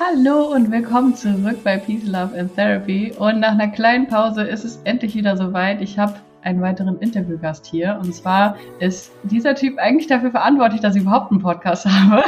[0.00, 3.12] Hallo und willkommen zurück bei Peace, Love and Therapy.
[3.18, 5.82] Und nach einer kleinen Pause ist es endlich wieder soweit.
[5.82, 7.98] Ich habe einen weiteren Interviewgast hier.
[8.00, 12.22] Und zwar ist dieser Typ eigentlich dafür verantwortlich, dass ich überhaupt einen Podcast habe.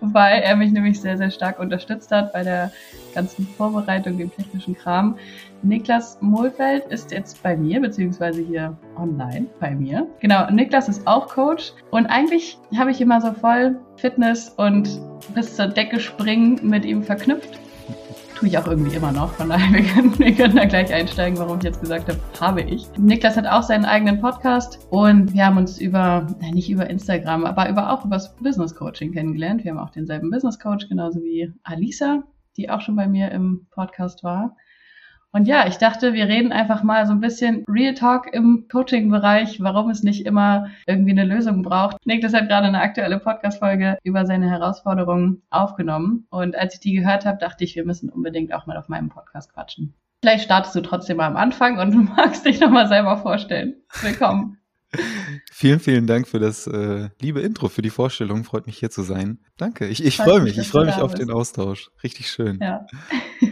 [0.00, 2.72] Weil er mich nämlich sehr, sehr stark unterstützt hat bei der
[3.12, 5.16] ganzen Vorbereitung, dem technischen Kram.
[5.62, 10.06] Niklas Mohlfeld ist jetzt bei mir, beziehungsweise hier online bei mir.
[10.20, 15.00] Genau, Niklas ist auch Coach und eigentlich habe ich immer so voll Fitness und
[15.34, 17.60] bis zur Decke springen mit ihm verknüpft.
[18.40, 21.38] Tue ich auch irgendwie immer noch, von daher wir können, wir können da gleich einsteigen,
[21.38, 22.88] warum ich jetzt gesagt habe, habe ich.
[22.96, 27.44] Niklas hat auch seinen eigenen Podcast und wir haben uns über, nein, nicht über Instagram,
[27.44, 29.62] aber über, auch über das Business Coaching kennengelernt.
[29.62, 32.22] Wir haben auch denselben Business Coach, genauso wie Alisa,
[32.56, 34.56] die auch schon bei mir im Podcast war.
[35.32, 39.60] Und ja, ich dachte, wir reden einfach mal so ein bisschen Real Talk im Coaching-Bereich,
[39.60, 42.04] warum es nicht immer irgendwie eine Lösung braucht.
[42.04, 46.26] Niklas hat gerade eine aktuelle Podcast-Folge über seine Herausforderungen aufgenommen.
[46.30, 49.08] Und als ich die gehört habe, dachte ich, wir müssen unbedingt auch mal auf meinem
[49.08, 49.94] Podcast quatschen.
[50.20, 53.76] Vielleicht startest du trotzdem mal am Anfang und magst dich nochmal selber vorstellen.
[54.02, 54.59] Willkommen.
[55.52, 58.44] Vielen, vielen Dank für das äh, liebe Intro, für die Vorstellung.
[58.44, 59.38] Freut mich hier zu sein.
[59.56, 59.86] Danke.
[59.86, 60.58] Ich, ich freue mich.
[60.58, 61.22] Ich freue mich auf bist.
[61.22, 61.90] den Austausch.
[62.02, 62.58] Richtig schön.
[62.60, 62.86] Ja.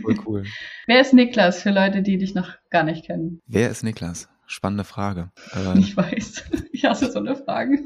[0.03, 0.45] Voll cool.
[0.87, 3.41] Wer ist Niklas für Leute, die dich noch gar nicht kennen?
[3.47, 4.29] Wer ist Niklas?
[4.47, 5.31] Spannende Frage.
[5.55, 6.45] Ähm, ich weiß.
[6.73, 7.79] Ich hasse so eine Frage.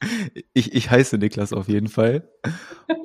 [0.52, 2.28] ich, ich heiße Niklas auf jeden Fall.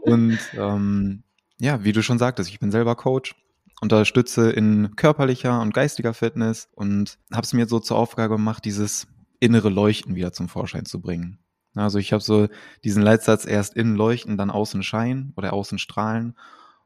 [0.01, 1.23] Und ähm,
[1.59, 3.35] ja, wie du schon sagtest, ich bin selber Coach
[3.81, 9.07] unterstütze in körperlicher und geistiger Fitness und habe es mir so zur Aufgabe gemacht, dieses
[9.39, 11.39] innere Leuchten wieder zum Vorschein zu bringen.
[11.75, 12.47] Also ich habe so
[12.83, 16.35] diesen Leitsatz erst innen leuchten, dann außen scheinen oder außen strahlen.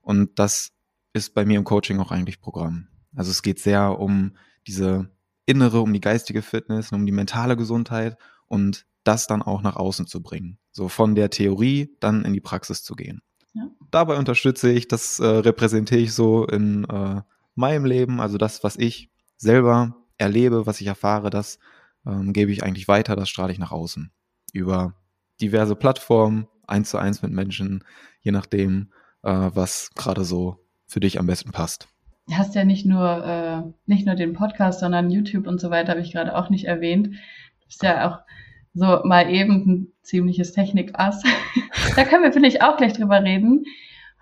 [0.01, 0.71] Und das
[1.13, 2.87] ist bei mir im Coaching auch eigentlich Programm.
[3.15, 4.35] Also es geht sehr um
[4.67, 5.09] diese
[5.45, 10.07] innere, um die geistige Fitness, um die mentale Gesundheit und das dann auch nach außen
[10.07, 10.59] zu bringen.
[10.71, 13.21] So von der Theorie dann in die Praxis zu gehen.
[13.53, 13.69] Ja.
[13.89, 17.21] Dabei unterstütze ich, das äh, repräsentiere ich so in äh,
[17.55, 21.59] meinem Leben, also das, was ich selber erlebe, was ich erfahre, das
[22.05, 24.11] ähm, gebe ich eigentlich weiter, das strahle ich nach außen.
[24.53, 24.93] Über
[25.41, 27.83] diverse Plattformen, eins zu eins mit Menschen,
[28.21, 28.91] je nachdem,
[29.23, 31.87] äh, was gerade so für dich am besten passt.
[32.27, 35.91] Du hast ja nicht nur, äh, nicht nur den Podcast, sondern YouTube und so weiter,
[35.91, 37.07] habe ich gerade auch nicht erwähnt.
[37.07, 38.19] Du bist ja auch
[38.73, 41.23] so mal eben ein ziemliches Technikass.
[41.95, 43.65] da können wir, finde ich, auch gleich drüber reden,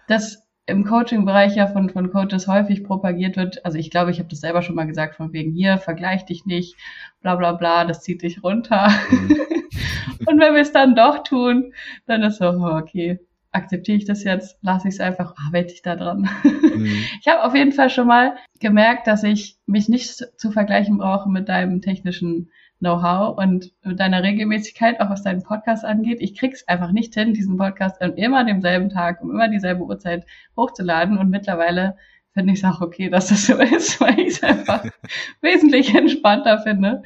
[0.07, 4.29] dass im Coaching-Bereich ja von, von Coaches häufig propagiert wird, also ich glaube, ich habe
[4.29, 6.75] das selber schon mal gesagt, von wegen hier, vergleich dich nicht,
[7.21, 8.89] bla bla bla, das zieht dich runter.
[9.09, 9.31] Mhm.
[10.27, 11.73] und wenn wir es dann doch tun,
[12.05, 13.19] dann ist so, oh, okay,
[13.51, 16.29] akzeptiere ich das jetzt, lasse ich es einfach, arbeite ich da dran.
[16.43, 17.03] Mhm.
[17.21, 21.29] Ich habe auf jeden Fall schon mal gemerkt, dass ich mich nicht zu vergleichen brauche
[21.29, 26.19] mit deinem technischen Know-how und deiner Regelmäßigkeit, auch was deinen Podcast angeht.
[26.21, 30.25] Ich krieg's einfach nicht hin, diesen Podcast an immer demselben Tag, um immer dieselbe Uhrzeit
[30.55, 31.17] hochzuladen.
[31.17, 31.97] Und mittlerweile
[32.33, 34.85] finde ich es auch okay, dass das so ist, weil ich es einfach
[35.41, 37.01] wesentlich entspannter finde,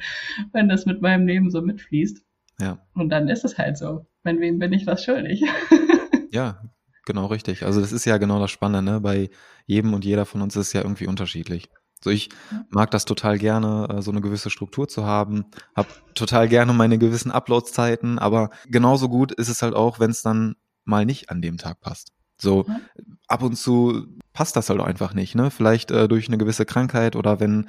[0.52, 2.22] wenn das mit meinem Leben so mitfließt.
[2.60, 2.78] Ja.
[2.94, 4.06] Und dann ist es halt so.
[4.22, 5.42] Wenn wem bin ich was schuldig?
[6.30, 6.62] ja,
[7.06, 7.64] genau richtig.
[7.64, 8.92] Also das ist ja genau das Spannende.
[8.92, 9.00] Ne?
[9.00, 9.30] Bei
[9.66, 11.70] jedem und jeder von uns ist es ja irgendwie unterschiedlich.
[12.02, 12.30] So, ich
[12.70, 15.46] mag das total gerne, äh, so eine gewisse Struktur zu haben,
[15.76, 20.22] habe total gerne meine gewissen Uploadszeiten, aber genauso gut ist es halt auch, wenn es
[20.22, 22.12] dann mal nicht an dem Tag passt.
[22.40, 22.80] So, ja.
[23.28, 25.50] ab und zu passt das halt einfach nicht, ne?
[25.50, 27.68] Vielleicht äh, durch eine gewisse Krankheit oder wenn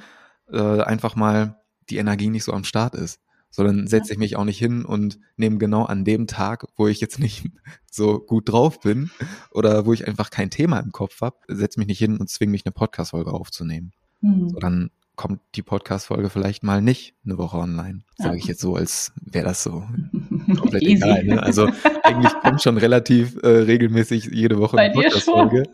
[0.50, 3.20] äh, einfach mal die Energie nicht so am Start ist.
[3.50, 7.00] Sondern setze ich mich auch nicht hin und nehme genau an dem Tag, wo ich
[7.00, 7.48] jetzt nicht
[7.88, 9.12] so gut drauf bin
[9.52, 12.50] oder wo ich einfach kein Thema im Kopf habe, setze mich nicht hin und zwinge
[12.50, 13.92] mich eine Podcast-Folge aufzunehmen.
[14.24, 14.50] Mhm.
[14.50, 18.00] So, dann kommt die Podcast-Folge vielleicht mal nicht eine Woche online.
[18.16, 19.84] Sage ich jetzt so, als wäre das so
[20.58, 21.24] komplett egal.
[21.24, 21.42] Ne?
[21.42, 21.68] Also
[22.02, 25.64] eigentlich kommt schon relativ äh, regelmäßig jede Woche Bei eine Podcast-Folge.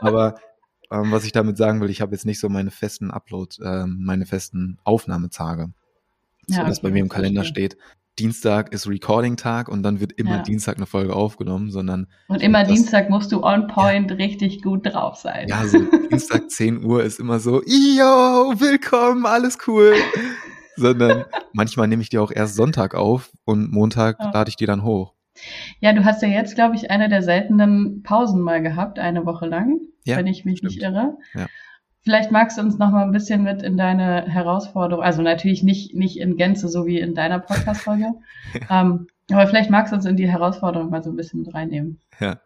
[0.00, 0.34] Aber
[0.90, 3.86] ähm, was ich damit sagen will, ich habe jetzt nicht so meine festen Upload, äh,
[3.86, 5.70] meine festen Aufnahmetage.
[6.48, 7.78] So ja, dass bei mir im Kalender steht,
[8.18, 10.42] Dienstag ist Recording-Tag und dann wird immer ja.
[10.42, 12.08] Dienstag eine Folge aufgenommen, sondern.
[12.28, 14.16] Und immer das, Dienstag musst du on point ja.
[14.16, 15.48] richtig gut drauf sein.
[15.48, 15.78] Ja, so
[16.10, 19.94] Dienstag 10 Uhr ist immer so, yo, willkommen, alles cool.
[20.76, 24.30] sondern manchmal nehme ich die auch erst Sonntag auf und Montag ja.
[24.30, 25.14] lade ich die dann hoch.
[25.80, 29.46] Ja, du hast ja jetzt, glaube ich, eine der seltenen Pausen mal gehabt, eine Woche
[29.46, 30.74] lang, wenn ich mich stimmt.
[30.74, 31.16] nicht irre.
[31.34, 31.46] Ja.
[32.04, 35.94] Vielleicht magst du uns noch mal ein bisschen mit in deine Herausforderung, also natürlich nicht,
[35.94, 38.14] nicht in Gänze, so wie in deiner Podcast-Folge,
[38.70, 42.00] ähm, aber vielleicht magst du uns in die Herausforderung mal so ein bisschen mit reinnehmen.
[42.18, 42.40] Ja,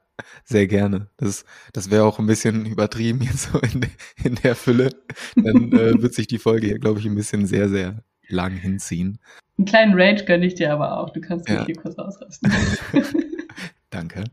[0.44, 1.08] sehr gerne.
[1.16, 3.86] Das, das wäre auch ein bisschen übertrieben jetzt so in,
[4.22, 4.90] in der Fülle.
[5.34, 9.18] Dann äh, wird sich die Folge hier, glaube ich, ein bisschen sehr, sehr lang hinziehen.
[9.58, 11.10] Einen kleinen Rage gönne ich dir aber auch.
[11.10, 11.64] Du kannst dich ja.
[11.64, 12.52] hier kurz ausrasten.
[13.90, 14.24] Danke.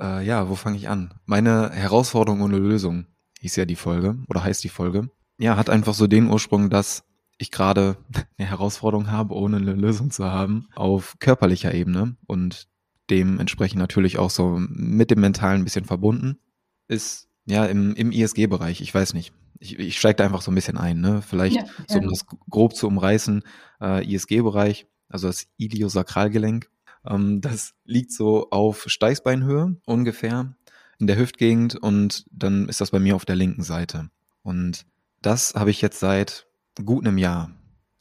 [0.00, 1.14] Äh, ja, wo fange ich an?
[1.24, 3.06] Meine Herausforderung ohne Lösung
[3.42, 5.10] hieß ja die Folge oder heißt die Folge.
[5.38, 7.04] Ja, hat einfach so den Ursprung, dass
[7.38, 7.96] ich gerade
[8.38, 12.68] eine Herausforderung habe, ohne eine Lösung zu haben, auf körperlicher Ebene und
[13.10, 16.38] dementsprechend natürlich auch so mit dem Mentalen ein bisschen verbunden.
[16.86, 19.32] Ist ja im, im ISG-Bereich, ich weiß nicht.
[19.58, 21.20] Ich, ich steige da einfach so ein bisschen ein, ne?
[21.22, 23.42] Vielleicht ja, so um das grob zu umreißen,
[23.80, 26.70] äh, ISG-Bereich, also das Iliosakralgelenk,
[27.04, 30.54] ähm, das liegt so auf Steißbeinhöhe ungefähr
[30.98, 34.10] in der Hüftgegend und dann ist das bei mir auf der linken Seite.
[34.42, 34.86] Und
[35.20, 36.46] das habe ich jetzt seit
[36.84, 37.50] gut einem Jahr.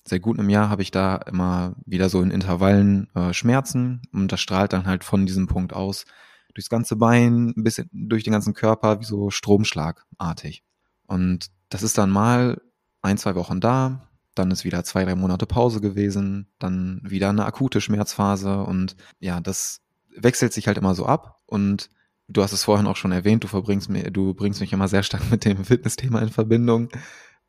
[0.04, 4.32] Seit gut einem Jahr habe ich da immer wieder so in Intervallen äh, Schmerzen und
[4.32, 6.06] das strahlt dann halt von diesem Punkt aus
[6.54, 10.64] durchs ganze Bein, ein bisschen durch den ganzen Körper, wie so Stromschlagartig.
[11.08, 12.62] Und das ist dann mal
[13.02, 17.46] ein, zwei Wochen da, dann ist wieder zwei, drei Monate Pause gewesen, dann wieder eine
[17.46, 19.82] akute Schmerzphase und ja, das
[20.16, 21.90] wechselt sich halt immer so ab und
[22.31, 25.04] du hast es vorhin auch schon erwähnt, du verbringst mir, du bringst mich immer sehr
[25.04, 26.89] stark mit dem Fitnessthema in Verbindung.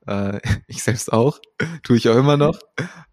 [0.07, 1.39] Äh, ich selbst auch,
[1.83, 2.59] tue ich auch immer noch,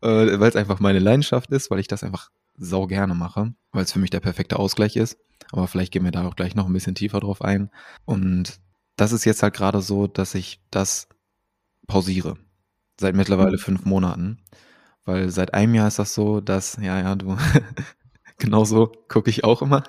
[0.02, 3.84] äh, weil es einfach meine Leidenschaft ist, weil ich das einfach sau gerne mache, weil
[3.84, 5.18] es für mich der perfekte Ausgleich ist.
[5.52, 7.72] Aber vielleicht gehen wir da auch gleich noch ein bisschen tiefer drauf ein.
[8.06, 8.60] Und
[8.98, 11.08] das ist jetzt halt gerade so, dass ich das
[11.88, 12.38] pausiere.
[13.00, 13.60] Seit mittlerweile mhm.
[13.60, 14.40] fünf Monaten.
[15.06, 17.38] Weil seit einem Jahr ist das so, dass, ja, ja, du,
[18.38, 19.84] genauso gucke ich auch immer.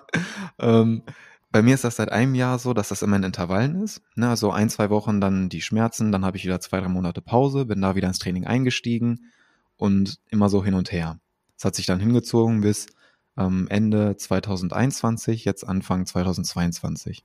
[0.59, 1.03] Ähm,
[1.51, 4.03] bei mir ist das seit einem Jahr so, dass das immer in Intervallen ist.
[4.15, 7.21] Ne, also ein, zwei Wochen dann die Schmerzen, dann habe ich wieder zwei, drei Monate
[7.21, 9.27] Pause, bin da wieder ins Training eingestiegen
[9.77, 11.19] und immer so hin und her.
[11.57, 12.87] Es hat sich dann hingezogen bis
[13.37, 17.25] ähm, Ende 2021, jetzt Anfang 2022.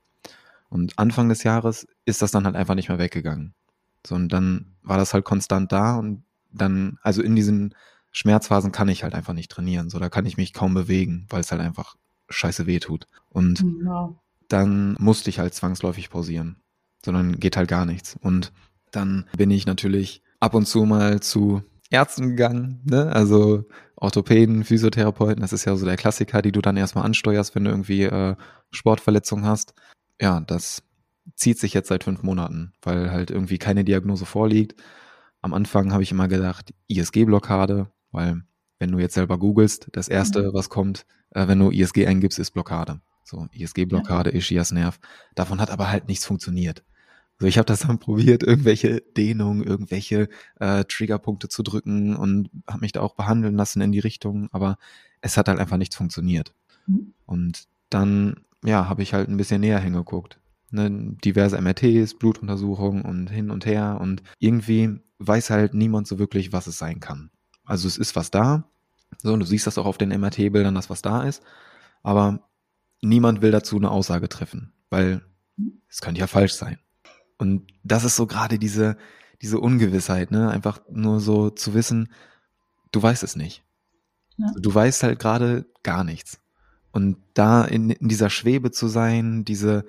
[0.70, 3.54] Und Anfang des Jahres ist das dann halt einfach nicht mehr weggegangen.
[4.06, 7.76] So, und dann war das halt konstant da und dann, also in diesen
[8.12, 9.90] Schmerzphasen kann ich halt einfach nicht trainieren.
[9.90, 11.96] So, da kann ich mich kaum bewegen, weil es halt einfach
[12.30, 13.08] scheiße weh tut.
[13.30, 14.14] Und ja.
[14.48, 16.58] dann musste ich halt zwangsläufig pausieren.
[17.04, 18.18] Sondern geht halt gar nichts.
[18.20, 18.52] Und
[18.92, 21.62] dann bin ich natürlich ab und zu mal zu
[21.92, 23.12] Ärzten gegangen, ne?
[23.12, 27.64] Also Orthopäden, Physiotherapeuten, das ist ja so der Klassiker, die du dann erstmal ansteuerst, wenn
[27.64, 28.36] du irgendwie äh,
[28.72, 29.74] Sportverletzungen hast.
[30.20, 30.84] Ja, das
[31.36, 34.76] zieht sich jetzt seit fünf Monaten, weil halt irgendwie keine Diagnose vorliegt.
[35.42, 38.42] Am Anfang habe ich immer gedacht, ISG-Blockade, weil
[38.80, 40.54] wenn du jetzt selber googelst, das erste, mhm.
[40.54, 41.06] was kommt,
[41.36, 43.00] äh, wenn du ISG eingibst, ist Blockade.
[43.24, 44.36] So, ISG-Blockade, ja.
[44.36, 45.00] Ischias-Nerv.
[45.36, 46.84] Davon hat aber halt nichts funktioniert.
[47.40, 50.30] So, ich habe das dann probiert, irgendwelche Dehnungen, irgendwelche
[50.60, 54.78] äh, Triggerpunkte zu drücken und habe mich da auch behandeln lassen in die Richtung, aber
[55.22, 56.54] es hat halt einfach nichts funktioniert.
[56.88, 57.14] Mhm.
[57.26, 60.40] Und dann, ja, habe ich halt ein bisschen näher hingeguckt
[60.76, 66.54] ne, diverse MRTs, Blutuntersuchungen und hin und her und irgendwie weiß halt niemand so wirklich,
[66.54, 67.32] was es sein kann.
[67.64, 68.70] Also es ist was da,
[69.18, 71.44] so, und du siehst das auch auf den MRT-Bildern, dass was da ist,
[72.04, 72.48] aber
[73.02, 75.22] niemand will dazu eine Aussage treffen, weil
[75.90, 76.80] es könnte ja falsch sein.
[77.38, 78.98] Und das ist so gerade diese,
[79.42, 82.12] diese Ungewissheit, ne, einfach nur so zu wissen,
[82.92, 83.64] du weißt es nicht.
[84.38, 84.48] Ja.
[84.60, 86.40] Du weißt halt gerade gar nichts.
[86.92, 89.86] Und da in, in dieser Schwebe zu sein, diese,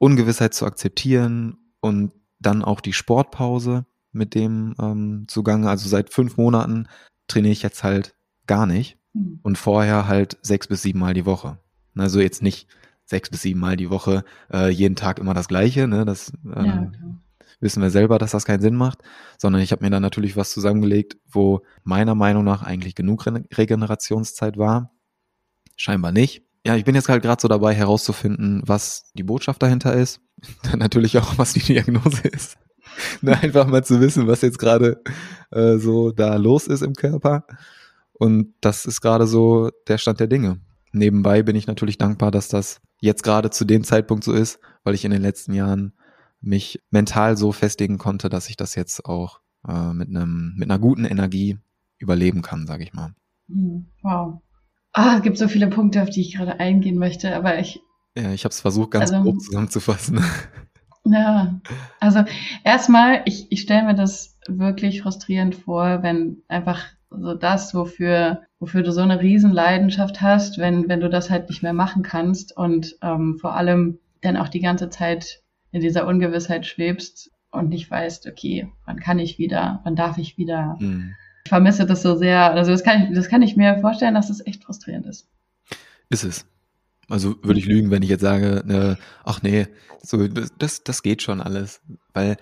[0.00, 5.68] Ungewissheit zu akzeptieren und dann auch die Sportpause mit dem ähm, zugange.
[5.68, 6.88] Also seit fünf Monaten
[7.28, 8.14] trainiere ich jetzt halt
[8.50, 9.40] gar nicht mhm.
[9.42, 11.58] und vorher halt sechs bis sieben Mal die Woche.
[11.96, 12.68] Also jetzt nicht
[13.04, 15.88] sechs bis sieben Mal die Woche, äh, jeden Tag immer das Gleiche.
[15.88, 16.04] Ne?
[16.04, 16.92] Das ähm, ja,
[17.60, 18.98] wissen wir selber, dass das keinen Sinn macht,
[19.38, 23.44] sondern ich habe mir dann natürlich was zusammengelegt, wo meiner Meinung nach eigentlich genug Re
[23.56, 24.92] Regenerationszeit war.
[25.76, 29.94] Scheinbar nicht ja, ich bin jetzt halt gerade so dabei herauszufinden, was die Botschaft dahinter
[29.94, 30.20] ist.
[30.76, 32.58] Natürlich auch, was die Diagnose ist.
[33.24, 35.02] einfach mal zu wissen, was jetzt gerade
[35.50, 37.46] äh, so da los ist im Körper.
[38.20, 40.60] Und das ist gerade so der Stand der Dinge.
[40.92, 44.94] Nebenbei bin ich natürlich dankbar, dass das jetzt gerade zu dem Zeitpunkt so ist, weil
[44.94, 45.94] ich in den letzten Jahren
[46.42, 50.78] mich mental so festigen konnte, dass ich das jetzt auch äh, mit einem mit einer
[50.78, 51.58] guten Energie
[51.96, 53.14] überleben kann, sage ich mal.
[53.48, 54.42] Hm, wow.
[54.92, 57.80] Ah, es gibt so viele Punkte, auf die ich gerade eingehen möchte, aber ich.
[58.14, 60.22] Ja, ich habe es versucht, ganz also, grob zusammenzufassen.
[61.02, 61.58] Ja,
[61.98, 62.24] also
[62.62, 68.82] erstmal, ich, ich stelle mir das wirklich frustrierend vor, wenn einfach so das, wofür, wofür
[68.82, 72.96] du so eine Riesenleidenschaft hast, wenn, wenn du das halt nicht mehr machen kannst und
[73.02, 78.26] ähm, vor allem dann auch die ganze Zeit in dieser Ungewissheit schwebst und nicht weißt,
[78.26, 80.76] okay, wann kann ich wieder, wann darf ich wieder.
[80.78, 81.14] Mhm
[81.44, 82.52] ich vermisse das so sehr.
[82.52, 85.28] Also das kann ich, das kann ich mir vorstellen, dass das echt frustrierend ist.
[86.08, 86.46] Ist es.
[87.08, 89.66] Also würde ich lügen, wenn ich jetzt sage, ne, ach nee,
[90.02, 91.80] so das, das geht schon alles,
[92.14, 92.36] weil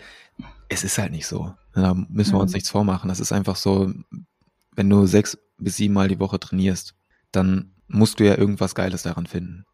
[0.69, 1.55] es ist halt nicht so.
[1.75, 2.57] Da müssen wir uns mhm.
[2.57, 3.09] nichts vormachen.
[3.09, 3.91] Das ist einfach so,
[4.79, 6.95] wenn du sechs bis sieben Mal die Woche trainierst,
[7.33, 9.67] dann musst du ja irgendwas Geiles daran finden.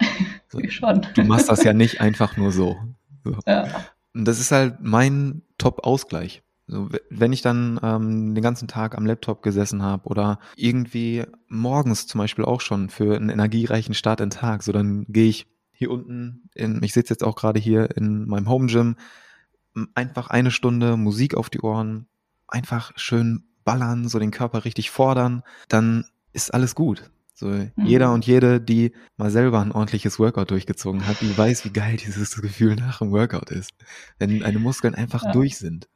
[0.48, 1.04] So, schon.
[1.14, 2.76] Du machst das ja nicht einfach nur so.
[3.24, 3.36] so.
[3.46, 3.66] Ja.
[4.14, 6.44] Und das ist halt mein Top-Ausgleich.
[6.68, 12.06] So, wenn ich dann ähm, den ganzen Tag am Laptop gesessen habe oder irgendwie morgens
[12.06, 15.48] zum Beispiel auch schon für einen energiereichen Start in den Tag, so dann gehe ich
[15.72, 18.94] hier unten, in, ich sitze jetzt auch gerade hier in meinem Home Gym,
[19.96, 22.06] einfach eine Stunde Musik auf die Ohren,
[22.46, 27.10] einfach schön ballern, so den Körper richtig fordern, dann ist alles gut.
[27.34, 27.72] So, mhm.
[27.76, 31.98] jeder und jede, die mal selber ein ordentliches Workout durchgezogen hat, die weiß, wie geil
[31.98, 33.72] dieses Gefühl nach dem Workout ist.
[34.18, 35.32] Wenn deine Muskeln einfach ja.
[35.32, 35.88] durch sind.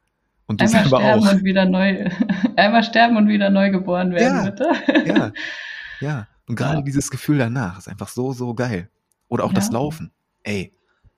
[0.45, 1.31] Und du einmal selber sterben auch.
[1.31, 2.09] und wieder neu,
[2.57, 5.07] einmal sterben und wieder neu geboren werden, ja, bitte.
[5.07, 5.31] Ja,
[5.99, 6.27] ja.
[6.47, 6.83] Und gerade ja.
[6.83, 8.89] dieses Gefühl danach ist einfach so, so geil.
[9.27, 9.55] Oder auch ja.
[9.55, 10.11] das Laufen.
[10.43, 10.75] Ey,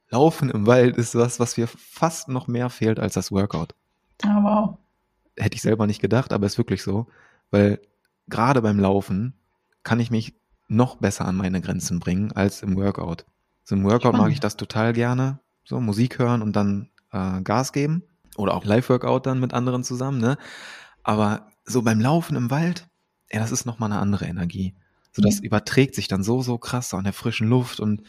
[0.10, 3.74] Laufen im Wald ist was, was mir fast noch mehr fehlt als das Workout.
[4.24, 4.78] Ah, wow.
[5.38, 7.08] Hätte ich selber nicht gedacht, aber ist wirklich so.
[7.52, 7.80] Weil
[8.28, 9.34] gerade beim Laufen
[9.84, 10.36] kann ich mich
[10.68, 13.26] noch besser an meine Grenzen bringen als im Workout.
[13.64, 14.20] So im Workout Spannend.
[14.20, 15.40] mag ich das total gerne.
[15.66, 18.04] So Musik hören und dann äh, Gas geben.
[18.36, 20.38] Oder auch Live-Workout dann mit anderen zusammen, ne?
[21.04, 22.88] Aber so beim Laufen im Wald,
[23.32, 24.74] ja, das ist nochmal eine andere Energie.
[25.12, 25.46] So, das mhm.
[25.46, 28.02] überträgt sich dann so, so krass an der frischen Luft und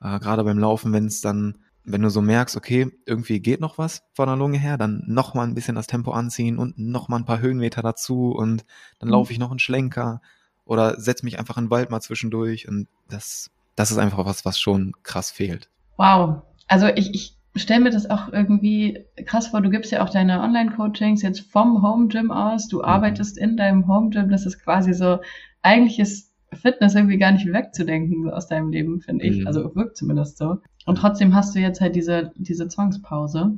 [0.00, 1.58] äh, gerade beim Laufen, wenn es dann,
[1.90, 5.46] wenn du so merkst, okay, irgendwie geht noch was von der Lunge her, dann nochmal
[5.46, 8.64] ein bisschen das Tempo anziehen und nochmal ein paar Höhenmeter dazu und
[8.98, 9.14] dann mhm.
[9.14, 10.20] laufe ich noch einen Schlenker
[10.64, 14.44] oder setze mich einfach in den Wald mal zwischendurch und das, das ist einfach was,
[14.44, 15.68] was schon krass fehlt.
[15.96, 16.42] Wow.
[16.68, 19.60] Also ich, ich stelle mir das auch irgendwie krass vor.
[19.60, 22.68] Du gibst ja auch deine Online-Coachings jetzt vom Home Gym aus.
[22.68, 22.84] Du mhm.
[22.84, 24.30] arbeitest in deinem Home Gym.
[24.30, 25.18] Das ist quasi so,
[25.62, 29.40] eigentlich ist Fitness irgendwie gar nicht wegzudenken aus deinem Leben, finde ich.
[29.40, 29.46] Mhm.
[29.46, 30.58] Also wirkt zumindest so.
[30.86, 33.52] Und trotzdem hast du jetzt halt diese, diese Zwangspause.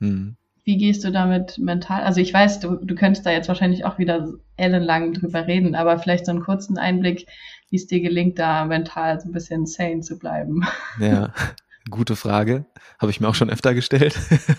[0.00, 0.36] Mhm.
[0.64, 2.02] Wie gehst du damit mental?
[2.02, 5.98] Also ich weiß, du, du könntest da jetzt wahrscheinlich auch wieder ellenlang drüber reden, aber
[5.98, 7.26] vielleicht so einen kurzen Einblick,
[7.70, 10.62] wie es dir gelingt, da mental so ein bisschen sane zu bleiben.
[11.00, 11.32] Ja,
[11.90, 12.64] Gute Frage.
[12.98, 14.18] Habe ich mir auch schon öfter gestellt.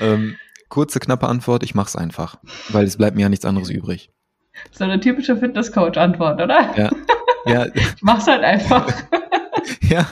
[0.00, 0.36] ähm,
[0.68, 2.38] kurze, knappe Antwort, ich mache es einfach,
[2.70, 4.10] weil es bleibt mir ja nichts anderes übrig.
[4.70, 6.76] So eine typische Fitness-Coach-Antwort, oder?
[6.76, 6.90] Ja.
[7.46, 7.66] ja.
[7.74, 8.92] ich mach's halt einfach.
[9.80, 10.06] ja.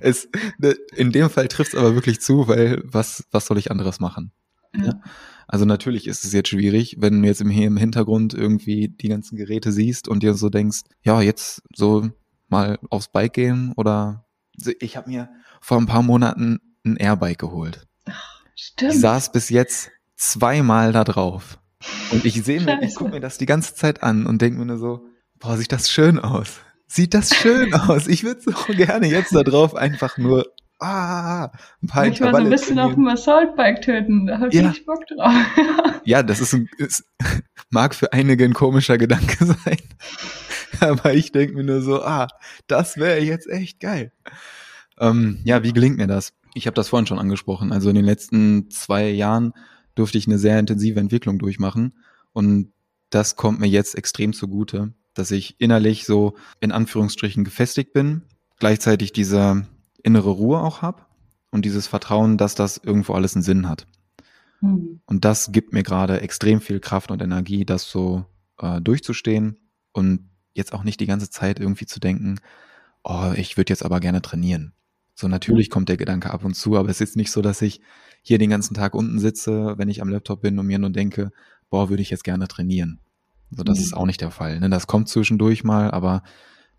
[0.00, 3.70] Es, ne, in dem Fall trifft es aber wirklich zu, weil was, was soll ich
[3.70, 4.32] anderes machen?
[4.76, 5.00] Ja.
[5.48, 9.36] Also natürlich ist es jetzt schwierig, wenn du jetzt hier im Hintergrund irgendwie die ganzen
[9.36, 12.08] Geräte siehst und dir so denkst, ja, jetzt so
[12.48, 14.24] mal aufs Bike gehen oder
[14.80, 15.28] ich habe mir
[15.60, 17.86] vor ein paar Monaten ein Airbike geholt.
[18.54, 18.94] stimmt.
[18.94, 21.58] Ich saß bis jetzt zweimal da drauf.
[22.10, 24.66] Und ich sehe mir, ich gucke mir das die ganze Zeit an und denke mir
[24.66, 25.06] nur so,
[25.38, 26.60] boah, sieht das schön aus.
[26.86, 28.06] Sieht das schön aus.
[28.06, 30.46] Ich würde so gerne jetzt da drauf einfach nur
[30.82, 31.50] ah,
[31.82, 34.26] ein paar Ich war so ein bisschen auf dem Assault-Bike töten.
[34.26, 34.68] Da habe ich ja.
[34.68, 35.32] nicht Bock drauf.
[36.04, 37.04] ja, das ist, ein, ist,
[37.70, 39.78] mag für einige ein komischer Gedanke sein.
[40.80, 42.28] Aber ich denke mir nur so, ah,
[42.66, 44.12] das wäre jetzt echt geil.
[44.98, 46.32] Ähm, ja, wie gelingt mir das?
[46.54, 47.72] Ich habe das vorhin schon angesprochen.
[47.72, 49.52] Also in den letzten zwei Jahren
[49.94, 51.94] durfte ich eine sehr intensive Entwicklung durchmachen.
[52.32, 52.72] Und
[53.10, 58.22] das kommt mir jetzt extrem zugute, dass ich innerlich so in Anführungsstrichen gefestigt bin,
[58.58, 59.66] gleichzeitig diese
[60.02, 61.02] innere Ruhe auch habe
[61.50, 63.86] und dieses Vertrauen, dass das irgendwo alles einen Sinn hat.
[64.60, 65.00] Mhm.
[65.06, 68.24] Und das gibt mir gerade extrem viel Kraft und Energie, das so
[68.58, 69.58] äh, durchzustehen
[69.92, 72.40] und jetzt auch nicht die ganze Zeit irgendwie zu denken,
[73.04, 74.72] oh, ich würde jetzt aber gerne trainieren.
[75.14, 77.80] So natürlich kommt der Gedanke ab und zu, aber es ist nicht so, dass ich
[78.22, 81.30] hier den ganzen Tag unten sitze, wenn ich am Laptop bin und mir nur denke,
[81.70, 83.00] boah, würde ich jetzt gerne trainieren.
[83.50, 83.84] So, das mhm.
[83.84, 84.60] ist auch nicht der Fall.
[84.60, 84.70] Ne?
[84.70, 86.22] Das kommt zwischendurch mal, aber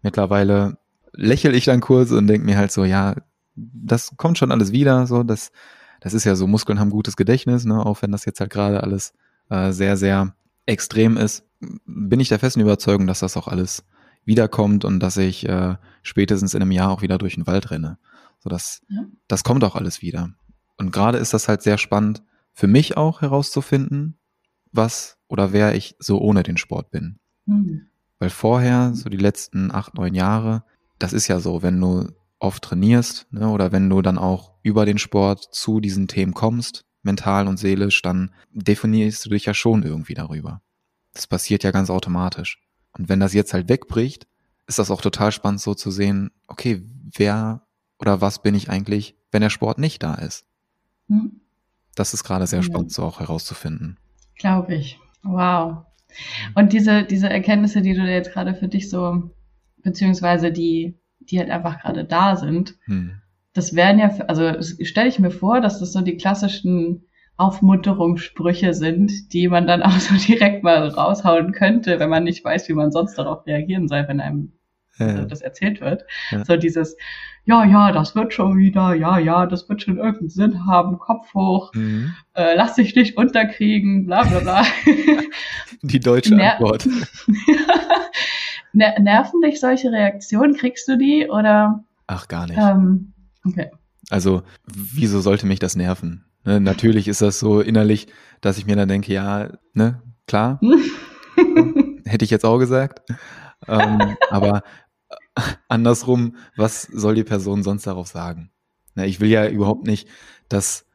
[0.02, 0.78] mittlerweile
[1.12, 3.16] lächel ich dann kurz und denke mir halt so, ja,
[3.56, 5.06] das kommt schon alles wieder.
[5.06, 5.52] So, das,
[6.00, 7.86] das ist ja so, Muskeln haben gutes Gedächtnis, ne?
[7.86, 9.14] auch wenn das jetzt halt gerade alles
[9.50, 10.36] äh, sehr, sehr
[10.66, 11.46] extrem ist,
[11.86, 13.84] bin ich der festen Überzeugung, dass das auch alles
[14.26, 17.98] wiederkommt und dass ich äh, spätestens in einem Jahr auch wieder durch den Wald renne.
[18.44, 19.06] So das, ja.
[19.30, 20.34] das kommt auch alles wieder.
[20.78, 24.20] Und gerade ist das halt sehr spannend für mich auch herauszufinden,
[24.74, 27.20] was oder wer ich so ohne den Sport bin.
[27.46, 27.88] Mhm.
[28.20, 30.66] Weil vorher, so die letzten acht, neun Jahre,
[31.00, 32.10] das ist ja so, wenn du
[32.40, 36.84] oft trainierst ne, oder wenn du dann auch über den Sport zu diesen Themen kommst,
[37.02, 40.62] mental und seelisch, dann definierst du dich ja schon irgendwie darüber.
[41.14, 42.62] Das passiert ja ganz automatisch.
[42.92, 44.28] Und wenn das jetzt halt wegbricht,
[44.68, 46.84] ist das auch total spannend so zu sehen, okay,
[47.16, 47.66] wer
[48.00, 50.46] oder was bin ich eigentlich, wenn der Sport nicht da ist?
[51.08, 51.42] Hm.
[51.96, 52.64] Das ist gerade sehr ja.
[52.64, 53.98] spannend so auch herauszufinden.
[54.36, 55.00] Glaube ich.
[55.24, 55.86] Wow.
[56.56, 59.32] Und diese, diese Erkenntnisse, die du jetzt gerade für dich so,
[59.84, 63.22] beziehungsweise die, die halt einfach gerade da sind, hm.
[63.54, 67.06] das wären ja, also stelle ich mir vor, dass das so die klassischen
[67.38, 72.70] Aufmunterungssprüche sind, die man dann auch so direkt mal raushauen könnte, wenn man nicht weiß,
[72.70, 74.54] wie man sonst darauf reagieren soll, wenn einem
[75.00, 76.06] also das erzählt wird.
[76.32, 76.46] Ja.
[76.46, 76.96] So dieses,
[77.46, 81.34] ja, ja, das wird schon wieder, ja, ja, das wird schon irgendeinen Sinn haben, Kopf
[81.34, 82.14] hoch, mhm.
[82.34, 84.64] äh, lass dich nicht unterkriegen, bla bla bla.
[85.82, 86.88] Die deutsche Ner Antwort.
[88.74, 90.56] Ner nerven dich solche Reaktionen?
[90.56, 91.84] Kriegst du die oder?
[92.08, 92.58] Ach, gar nicht.
[92.58, 93.14] Ähm,
[93.46, 93.70] okay.
[94.10, 96.26] Also, wieso sollte mich das nerven?
[96.46, 98.08] Ne, natürlich ist das so innerlich,
[98.42, 100.60] dass ich mir dann denke, ja, ne, klar.
[102.06, 103.02] Hätte ich jetzt auch gesagt.
[103.68, 104.64] Ähm, aber
[105.68, 108.52] andersrum, was soll die Person sonst darauf sagen?
[108.96, 110.08] Na, ich will ja überhaupt nicht,
[110.50, 110.86] dass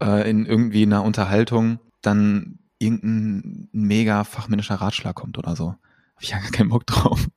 [0.00, 5.68] äh, in irgendwie einer Unterhaltung dann irgendein mega fachmännischer Ratschlag kommt oder so.
[6.14, 7.26] Hab ich ja gar keinen Bock drauf.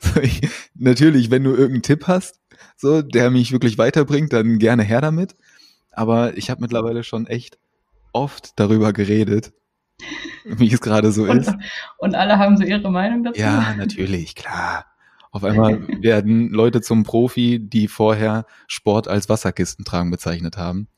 [0.00, 0.40] So, ich,
[0.74, 2.40] natürlich, wenn du irgendeinen Tipp hast,
[2.78, 5.36] so, der mich wirklich weiterbringt, dann gerne her damit.
[5.92, 7.58] Aber ich habe mittlerweile schon echt
[8.14, 9.52] oft darüber geredet,
[10.46, 11.54] wie es gerade so und, ist.
[11.98, 13.38] Und alle haben so ihre Meinung dazu?
[13.38, 14.86] Ja, natürlich, klar.
[15.36, 20.88] Auf einmal werden Leute zum Profi, die vorher Sport als Wasserkisten tragen bezeichnet haben.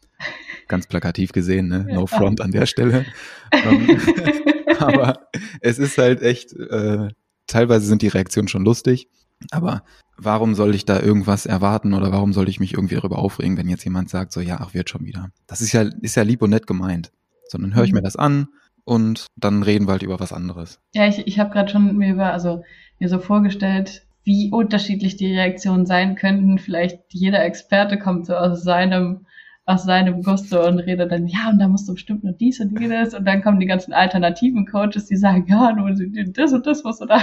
[0.69, 1.89] Ganz plakativ gesehen, ne?
[1.93, 3.05] No front an der Stelle.
[3.51, 4.01] Ähm,
[4.79, 5.29] aber
[5.61, 7.09] es ist halt echt, äh,
[7.49, 9.09] teilweise sind die Reaktionen schon lustig,
[9.51, 9.83] aber
[10.17, 13.69] warum soll ich da irgendwas erwarten oder warum soll ich mich irgendwie darüber aufregen, wenn
[13.69, 15.31] jetzt jemand sagt, so ja, ach, wird schon wieder.
[15.49, 17.11] Das ist ja, ist ja lieb und nett gemeint.
[17.49, 18.05] Sondern höre ich mir mhm.
[18.05, 18.47] das an
[18.85, 20.79] und dann reden wir halt über was anderes.
[20.95, 22.63] Ja, ich, ich habe gerade schon mir über, also
[22.99, 26.59] mir so vorgestellt, wie unterschiedlich die Reaktionen sein könnten.
[26.59, 29.27] Vielleicht jeder Experte kommt so aus seinem
[29.65, 32.79] aus seinem Gusto und redet dann, ja, und da musst du bestimmt nur dies und
[32.81, 33.13] jenes.
[33.13, 37.03] Und dann kommen die ganzen alternativen Coaches, die sagen, ja, nur das und das musst
[37.03, 37.21] du da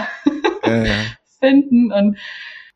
[0.64, 0.94] ja, ja.
[1.40, 1.92] finden.
[1.92, 2.18] Und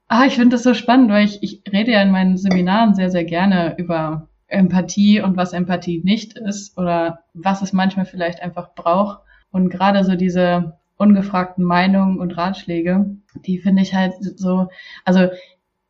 [0.07, 3.11] ah, ich finde das so spannend, weil ich, ich rede ja in meinen Seminaren sehr,
[3.11, 8.73] sehr gerne über Empathie und was Empathie nicht ist oder was es manchmal vielleicht einfach
[8.73, 9.19] braucht.
[9.51, 13.15] Und gerade so diese ungefragten Meinungen und Ratschläge,
[13.45, 14.67] die finde ich halt so,
[15.05, 15.29] also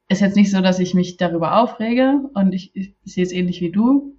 [0.08, 3.60] ist jetzt nicht so, dass ich mich darüber aufrege und ich, ich sehe es ähnlich
[3.60, 4.16] wie du.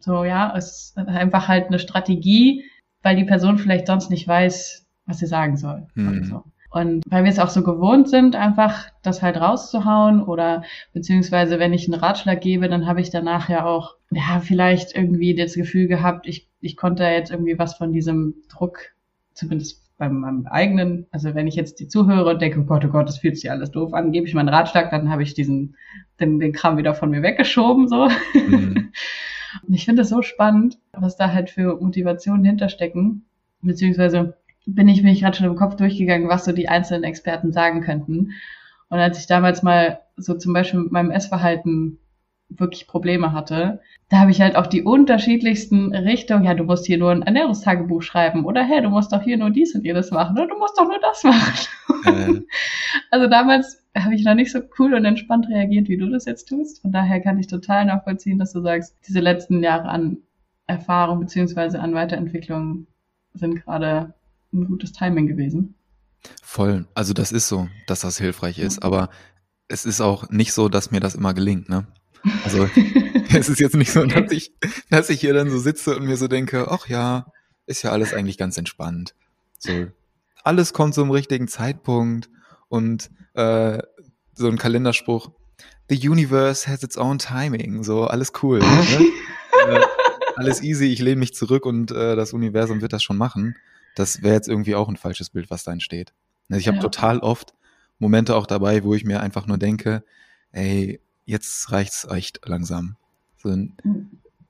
[0.00, 2.64] So, ja, es ist einfach halt eine Strategie,
[3.02, 5.88] weil die Person vielleicht sonst nicht weiß, was sie sagen soll.
[5.94, 6.24] Mhm.
[6.24, 6.44] So.
[6.70, 10.62] Und weil wir es auch so gewohnt sind, einfach das halt rauszuhauen oder
[10.92, 15.34] beziehungsweise wenn ich einen Ratschlag gebe, dann habe ich danach ja auch, ja, vielleicht irgendwie
[15.34, 18.78] das Gefühl gehabt, ich, ich konnte jetzt irgendwie was von diesem Druck,
[19.32, 22.88] zumindest bei meinem eigenen, also wenn ich jetzt die zuhöre und denke, oh Gott, oh
[22.88, 25.76] Gott, das fühlt sich alles doof an, gebe ich meinen Ratschlag, dann habe ich diesen,
[26.20, 28.08] den, den Kram wieder von mir weggeschoben, so.
[28.34, 28.90] Mhm.
[29.66, 33.26] Und ich finde das so spannend, was da halt für Motivationen hinterstecken,
[33.60, 37.80] beziehungsweise bin ich mich gerade schon im Kopf durchgegangen, was so die einzelnen Experten sagen
[37.80, 38.32] könnten.
[38.90, 41.98] Und als ich damals mal so zum Beispiel mit meinem Essverhalten
[42.48, 46.44] wirklich Probleme hatte, da habe ich halt auch die unterschiedlichsten Richtungen.
[46.44, 49.50] Ja, du musst hier nur ein Ernährungstagebuch schreiben oder hey, du musst doch hier nur
[49.50, 51.54] dies und jenes machen oder du musst doch nur das machen.
[52.06, 52.40] Äh.
[53.10, 56.48] Also damals habe ich noch nicht so cool und entspannt reagiert, wie du das jetzt
[56.48, 56.82] tust.
[56.82, 60.18] Von daher kann ich total nachvollziehen, dass du sagst, diese letzten Jahre an
[60.66, 62.86] Erfahrung beziehungsweise an Weiterentwicklung
[63.34, 64.14] sind gerade
[64.52, 65.74] ein gutes Timing gewesen.
[66.42, 66.86] Voll.
[66.94, 69.10] Also das ist so, dass das hilfreich ist, aber
[69.68, 71.86] es ist auch nicht so, dass mir das immer gelingt, ne?
[72.44, 72.68] Also
[73.34, 74.52] es ist jetzt nicht so, dass ich,
[74.90, 77.32] dass ich hier dann so sitze und mir so denke, ach ja,
[77.66, 79.14] ist ja alles eigentlich ganz entspannt.
[79.58, 79.86] So,
[80.44, 82.30] alles kommt zum richtigen Zeitpunkt
[82.68, 83.78] und äh,
[84.34, 85.30] so ein Kalenderspruch,
[85.88, 88.60] the universe has its own timing, so alles cool.
[88.60, 88.66] Ne?
[89.68, 89.80] äh,
[90.36, 93.56] alles easy, ich lehne mich zurück und äh, das Universum wird das schon machen
[93.98, 96.12] das wäre jetzt irgendwie auch ein falsches Bild, was da entsteht.
[96.48, 96.82] Also ich habe ja.
[96.82, 97.54] total oft
[97.98, 100.04] Momente auch dabei, wo ich mir einfach nur denke,
[100.52, 102.96] ey, jetzt reicht's echt langsam.
[103.36, 103.68] So, hm.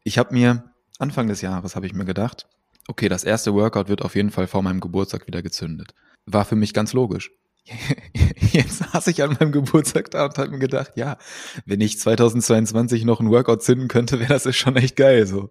[0.05, 2.47] ich habe mir Anfang des Jahres habe ich mir gedacht,
[2.87, 5.95] okay, das erste Workout wird auf jeden Fall vor meinem Geburtstag wieder gezündet.
[6.25, 7.31] War für mich ganz logisch.
[8.53, 11.19] Jetzt saß ich an meinem Geburtstag da und habe mir gedacht, ja,
[11.67, 15.51] wenn ich 2022 noch ein Workout zünden könnte, wäre das schon echt geil so.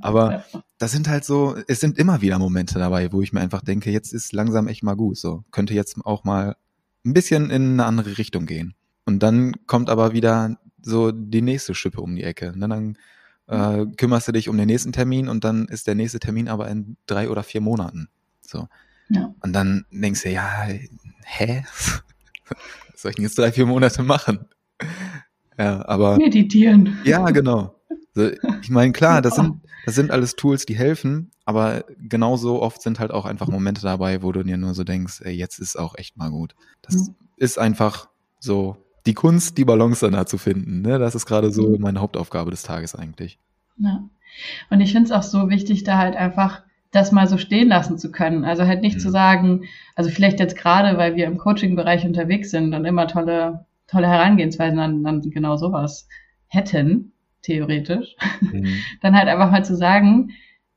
[0.00, 0.44] Aber
[0.78, 3.90] das sind halt so, es sind immer wieder Momente dabei, wo ich mir einfach denke,
[3.90, 5.44] jetzt ist langsam echt mal gut so.
[5.50, 6.56] Könnte jetzt auch mal
[7.04, 8.74] ein bisschen in eine andere Richtung gehen.
[9.04, 12.52] Und dann kommt aber wieder so die nächste Schippe um die Ecke.
[12.52, 12.98] Und dann
[13.46, 16.68] äh, kümmerst du dich um den nächsten Termin und dann ist der nächste Termin aber
[16.68, 18.08] in drei oder vier Monaten.
[18.40, 18.68] So.
[19.08, 19.34] Ja.
[19.40, 20.66] Und dann denkst du, ja,
[21.24, 21.64] hä?
[21.66, 22.02] Was
[22.96, 24.46] soll ich denn jetzt drei, vier Monate machen?
[25.58, 26.16] Ja, aber.
[26.16, 26.98] Meditieren.
[27.04, 27.74] Ja, genau.
[28.16, 32.80] Also, ich meine, klar, das sind, das sind alles Tools, die helfen, aber genauso oft
[32.80, 35.76] sind halt auch einfach Momente dabei, wo du dir nur so denkst, ey, jetzt ist
[35.76, 36.54] auch echt mal gut.
[36.82, 37.14] Das mhm.
[37.36, 40.82] ist einfach so die Kunst, die Balance dann da zu finden.
[40.82, 40.98] Ne?
[40.98, 41.80] Das ist gerade so mhm.
[41.80, 43.38] meine Hauptaufgabe des Tages eigentlich.
[43.78, 44.04] Ja.
[44.70, 47.98] Und ich finde es auch so wichtig, da halt einfach das mal so stehen lassen
[47.98, 48.44] zu können.
[48.44, 49.00] Also halt nicht mhm.
[49.00, 49.64] zu sagen,
[49.96, 54.78] also vielleicht jetzt gerade, weil wir im Coaching-Bereich unterwegs sind und immer tolle, tolle Herangehensweisen
[54.78, 56.08] an, an genau sowas
[56.46, 57.12] hätten,
[57.42, 58.78] theoretisch, mhm.
[59.02, 60.30] dann halt einfach mal zu sagen,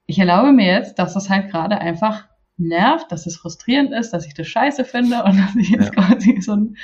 [0.08, 2.26] ich erlaube mir jetzt, dass das halt gerade einfach
[2.58, 6.04] nervt, dass es frustrierend ist, dass ich das scheiße finde und dass ich jetzt ja.
[6.04, 6.78] quasi so ein,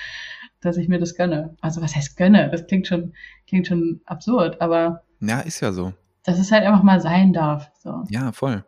[0.66, 1.56] dass ich mir das gönne.
[1.62, 2.50] Also was heißt gönne?
[2.50, 3.14] Das klingt schon,
[3.48, 5.04] klingt schon absurd, aber.
[5.20, 5.94] Ja, ist ja so.
[6.24, 7.72] Dass es halt einfach mal sein darf.
[7.80, 8.04] So.
[8.10, 8.64] Ja, voll.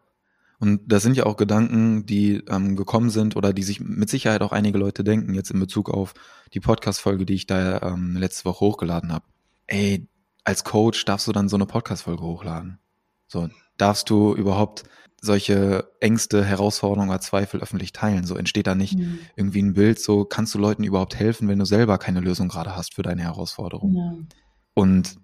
[0.59, 4.41] Und das sind ja auch Gedanken, die ähm, gekommen sind oder die sich mit Sicherheit
[4.41, 6.13] auch einige Leute denken, jetzt in Bezug auf
[6.53, 9.25] die Podcast-Folge, die ich da ähm, letzte Woche hochgeladen habe.
[9.67, 10.07] Ey,
[10.43, 12.79] als Coach darfst du dann so eine Podcast-Folge hochladen.
[13.27, 14.83] So, darfst du überhaupt
[15.25, 18.25] solche Ängste, Herausforderungen oder Zweifel öffentlich teilen?
[18.25, 19.19] So entsteht da nicht mhm.
[19.35, 22.75] irgendwie ein Bild, so kannst du Leuten überhaupt helfen, wenn du selber keine Lösung gerade
[22.75, 23.95] hast für deine Herausforderung?
[23.95, 24.13] Ja.
[24.73, 25.17] Und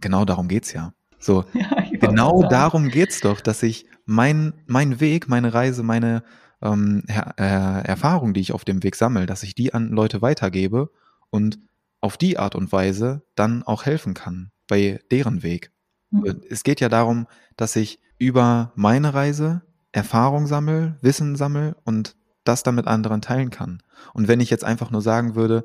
[0.00, 0.92] genau darum geht's ja.
[1.18, 6.22] So, ja, genau darum geht's doch, dass ich mein, mein Weg, meine Reise, meine
[6.62, 10.22] ähm, Her äh, Erfahrung, die ich auf dem Weg sammle, dass ich die an Leute
[10.22, 10.90] weitergebe
[11.30, 11.58] und
[12.00, 15.72] auf die Art und Weise dann auch helfen kann bei deren Weg.
[16.10, 16.42] Mhm.
[16.48, 22.62] Es geht ja darum, dass ich über meine Reise Erfahrung sammle, Wissen sammle und das
[22.62, 23.82] dann mit anderen teilen kann.
[24.12, 25.64] Und wenn ich jetzt einfach nur sagen würde,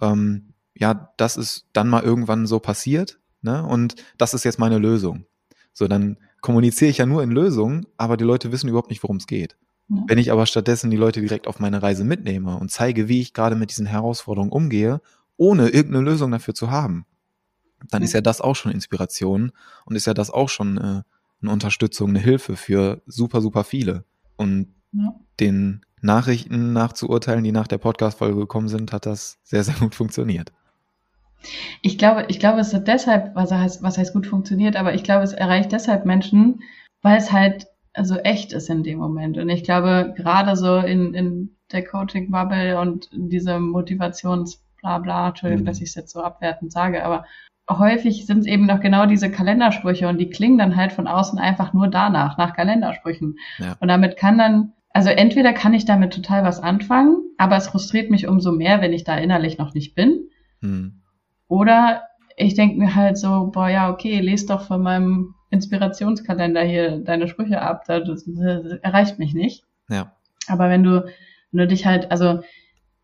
[0.00, 3.64] ähm, ja, das ist dann mal irgendwann so passiert, ne?
[3.66, 5.26] Und das ist jetzt meine Lösung.
[5.72, 9.16] So, dann kommuniziere ich ja nur in Lösungen, aber die Leute wissen überhaupt nicht, worum
[9.16, 9.56] es geht.
[9.88, 10.04] Ja.
[10.06, 13.34] Wenn ich aber stattdessen die Leute direkt auf meine Reise mitnehme und zeige, wie ich
[13.34, 15.00] gerade mit diesen Herausforderungen umgehe,
[15.36, 17.04] ohne irgendeine Lösung dafür zu haben,
[17.90, 18.04] dann ja.
[18.04, 19.52] ist ja das auch schon Inspiration
[19.84, 21.02] und ist ja das auch schon äh,
[21.42, 24.04] eine Unterstützung, eine Hilfe für super, super viele.
[24.36, 25.14] Und ja.
[25.40, 30.52] den Nachrichten nachzuurteilen, die nach der Podcast-Folge gekommen sind, hat das sehr, sehr gut funktioniert.
[31.80, 35.02] Ich glaube, ich glaube, es hat deshalb, was heißt, was heißt gut funktioniert, aber ich
[35.02, 36.62] glaube, es erreicht deshalb Menschen,
[37.02, 39.38] weil es halt also echt ist in dem Moment.
[39.38, 45.66] Und ich glaube, gerade so in, in der Coaching-Bubble und diese Motivations-Blabla, Entschuldigung, mhm.
[45.66, 47.26] dass ich es jetzt so abwertend sage, aber
[47.78, 51.38] häufig sind es eben noch genau diese Kalendersprüche und die klingen dann halt von außen
[51.38, 53.36] einfach nur danach, nach Kalendersprüchen.
[53.58, 53.76] Ja.
[53.80, 58.10] Und damit kann dann, also entweder kann ich damit total was anfangen, aber es frustriert
[58.10, 60.28] mich umso mehr, wenn ich da innerlich noch nicht bin.
[60.60, 61.02] Mhm.
[61.48, 62.02] Oder
[62.36, 67.28] ich denke mir halt so, boah, ja, okay, lest doch von meinem Inspirationskalender hier deine
[67.28, 69.64] Sprüche ab, das, das, das erreicht mich nicht.
[69.88, 70.12] Ja.
[70.48, 71.04] Aber wenn du,
[71.50, 72.40] wenn du dich halt, also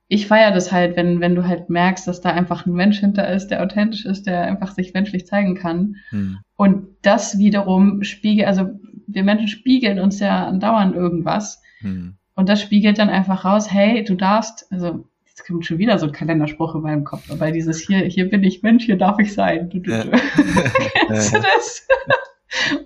[0.08, 3.28] ich feiere das halt, wenn, wenn du halt merkst, dass da einfach ein Mensch hinter
[3.28, 5.96] ist, der authentisch ist, der einfach sich menschlich zeigen kann.
[6.08, 6.38] Hm.
[6.56, 8.70] Und das wiederum spiegelt, also
[9.06, 11.62] wir Menschen spiegeln uns ja andauernd irgendwas.
[11.80, 12.14] Hm.
[12.34, 16.06] Und das spiegelt dann einfach raus, hey, du darfst, also jetzt kommt schon wieder so
[16.06, 19.34] ein Kalenderspruch in meinem Kopf, aber dieses hier, hier bin ich Mensch, hier darf ich
[19.34, 19.68] sein.
[19.68, 20.04] Du, du, ja.
[21.06, 21.86] Kennst du das?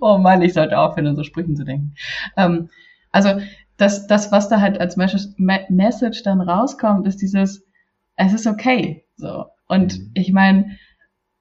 [0.00, 1.94] oh Mann, ich sollte aufhören, so Sprüchen zu denken.
[2.36, 2.68] Ähm,
[3.12, 3.40] also
[3.82, 7.66] das, das, was da halt als Message dann rauskommt, ist dieses,
[8.14, 9.04] es ist okay.
[9.16, 9.46] So.
[9.66, 10.10] Und mhm.
[10.14, 10.78] ich meine,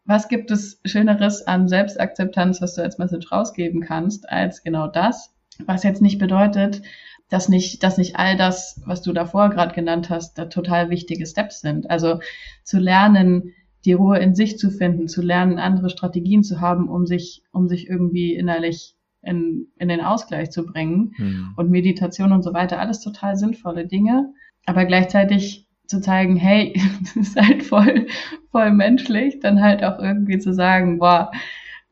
[0.06, 5.36] was gibt es Schöneres an Selbstakzeptanz, was du als Message rausgeben kannst, als genau das?
[5.68, 6.82] Was jetzt nicht bedeutet,
[7.30, 11.28] dass nicht, dass nicht all das, was du davor gerade genannt hast, da total wichtige
[11.28, 11.92] Steps sind.
[11.92, 12.22] Also
[12.64, 13.54] zu lernen,
[13.86, 17.68] die Ruhe in sich zu finden, zu lernen, andere Strategien zu haben, um sich, um
[17.68, 21.14] sich irgendwie innerlich in, in den Ausgleich zu bringen.
[21.18, 21.54] Mhm.
[21.56, 24.34] Und Meditation und so weiter, alles total sinnvolle Dinge.
[24.66, 28.08] Aber gleichzeitig zu zeigen, hey, das ist halt voll,
[28.52, 31.32] voll menschlich, dann halt auch irgendwie zu sagen, boah,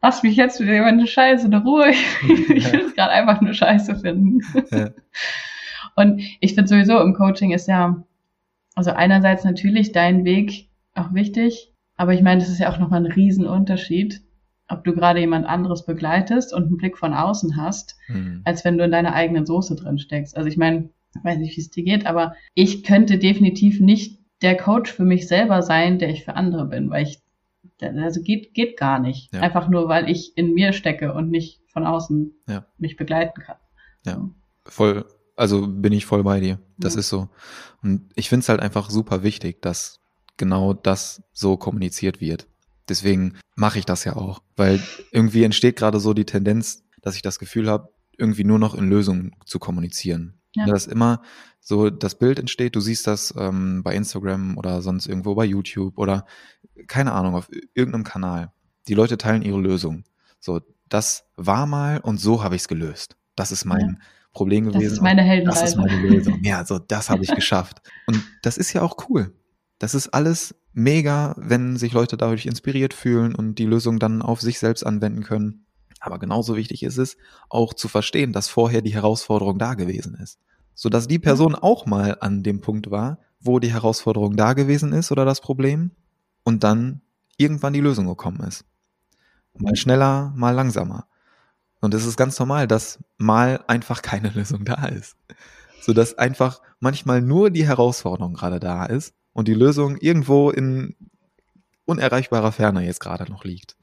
[0.01, 1.91] lass mich jetzt wieder eine Scheiße in Ruhe.
[2.49, 4.41] Ich will es gerade einfach nur Scheiße finden.
[4.71, 4.89] Ja.
[5.95, 8.03] Und ich finde sowieso im Coaching ist ja,
[8.75, 13.05] also einerseits natürlich dein Weg auch wichtig, aber ich meine, das ist ja auch nochmal
[13.05, 14.21] ein Riesenunterschied,
[14.69, 18.41] ob du gerade jemand anderes begleitest und einen Blick von außen hast, mhm.
[18.45, 20.38] als wenn du in deiner eigenen Soße drin steckst.
[20.38, 20.89] Also ich meine,
[21.23, 25.27] weiß nicht, wie es dir geht, aber ich könnte definitiv nicht der Coach für mich
[25.27, 27.19] selber sein, der ich für andere bin, weil ich,
[27.82, 29.34] also geht, geht gar nicht.
[29.34, 29.41] Ja.
[29.41, 32.65] Einfach nur, weil ich in mir stecke und nicht von außen ja.
[32.77, 33.58] mich begleiten kann.
[34.05, 34.29] Ja,
[34.65, 35.05] voll,
[35.36, 36.60] also bin ich voll bei dir.
[36.77, 36.99] Das ja.
[36.99, 37.29] ist so.
[37.82, 39.99] Und ich finde es halt einfach super wichtig, dass
[40.38, 42.47] genau das so kommuniziert wird.
[42.89, 47.21] Deswegen mache ich das ja auch, weil irgendwie entsteht gerade so die Tendenz, dass ich
[47.21, 50.39] das Gefühl habe, irgendwie nur noch in Lösungen zu kommunizieren.
[50.56, 50.65] Ja.
[50.65, 51.21] Dass immer
[51.60, 55.97] so das Bild entsteht, du siehst das ähm, bei Instagram oder sonst irgendwo bei YouTube
[55.97, 56.25] oder
[56.88, 58.52] keine Ahnung, auf irgendeinem Kanal.
[58.88, 60.04] Die Leute teilen ihre Lösung.
[60.39, 63.15] So, das war mal und so habe ich es gelöst.
[63.36, 64.06] Das ist mein ja.
[64.34, 64.84] Problem gewesen.
[64.84, 65.62] Das ist meine Heldenreise.
[65.62, 66.39] Das ist meine Lösung.
[66.43, 67.82] Ja, so das habe ich geschafft.
[68.08, 69.34] Und das ist ja auch cool.
[69.79, 74.41] Das ist alles mega, wenn sich Leute dadurch inspiriert fühlen und die Lösung dann auf
[74.41, 75.65] sich selbst anwenden können.
[75.99, 77.17] Aber genauso wichtig ist es,
[77.49, 80.37] auch zu verstehen, dass vorher die Herausforderung da gewesen ist.
[80.75, 85.11] Sodass die Person auch mal an dem Punkt war, wo die Herausforderung da gewesen ist
[85.11, 85.91] oder das Problem
[86.43, 87.01] und dann
[87.37, 88.65] irgendwann die Lösung gekommen ist.
[89.57, 91.07] Mal schneller, mal langsamer.
[91.81, 95.15] Und es ist ganz normal, dass mal einfach keine Lösung da ist.
[95.81, 100.95] Sodass einfach manchmal nur die Herausforderung gerade da ist und die Lösung irgendwo in
[101.85, 103.75] unerreichbarer Ferne jetzt gerade noch liegt.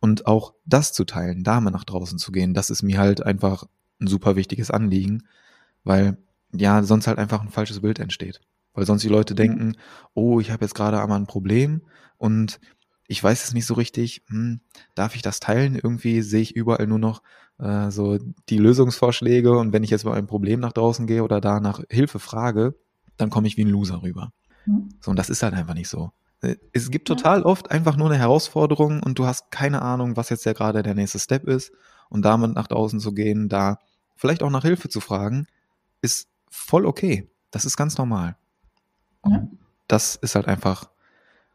[0.00, 3.24] Und auch das zu teilen, da mal nach draußen zu gehen, das ist mir halt
[3.24, 3.64] einfach
[4.00, 5.24] ein super wichtiges Anliegen,
[5.84, 6.16] weil
[6.52, 8.40] ja sonst halt einfach ein falsches Bild entsteht.
[8.74, 9.76] Weil sonst die Leute denken,
[10.14, 11.82] oh, ich habe jetzt gerade einmal ein Problem
[12.18, 12.58] und
[13.06, 14.60] ich weiß es nicht so richtig, hm,
[14.94, 15.78] darf ich das teilen?
[15.80, 17.22] Irgendwie sehe ich überall nur noch
[17.58, 21.40] äh, so die Lösungsvorschläge und wenn ich jetzt mal ein Problem nach draußen gehe oder
[21.40, 22.74] da nach Hilfe frage,
[23.18, 24.32] dann komme ich wie ein Loser rüber.
[24.66, 24.88] Mhm.
[25.00, 26.12] So, und das ist halt einfach nicht so.
[26.40, 30.28] Äh, es gibt total oft einfach nur eine Herausforderung und du hast keine Ahnung, was
[30.28, 31.72] jetzt ja gerade der nächste Step ist.
[32.08, 33.78] Und damit nach draußen zu gehen, da
[34.16, 35.46] vielleicht auch nach Hilfe zu fragen,
[36.02, 37.30] ist voll okay.
[37.50, 38.36] Das ist ganz normal.
[39.24, 39.48] Ja.
[39.88, 40.90] Das ist halt einfach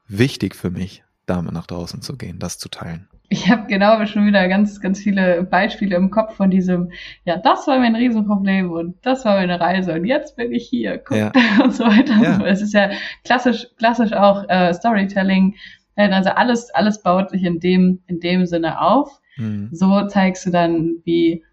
[0.08, 3.08] wichtig für mich, damit nach draußen zu gehen, das zu teilen.
[3.30, 6.92] Ich habe genau schon wieder ganz, ganz viele Beispiele im Kopf von diesem,
[7.26, 10.98] ja, das war mein Riesenproblem und das war meine Reise und jetzt bin ich hier,
[10.98, 11.32] guck ja.
[11.64, 12.16] und so weiter.
[12.22, 12.46] Ja.
[12.46, 12.90] Es ist ja
[13.26, 15.56] klassisch, klassisch auch äh, Storytelling.
[15.98, 19.20] Also alles, alles baut sich in dem, in dem Sinne auf.
[19.36, 19.70] Mhm.
[19.72, 21.44] So zeigst du dann, wie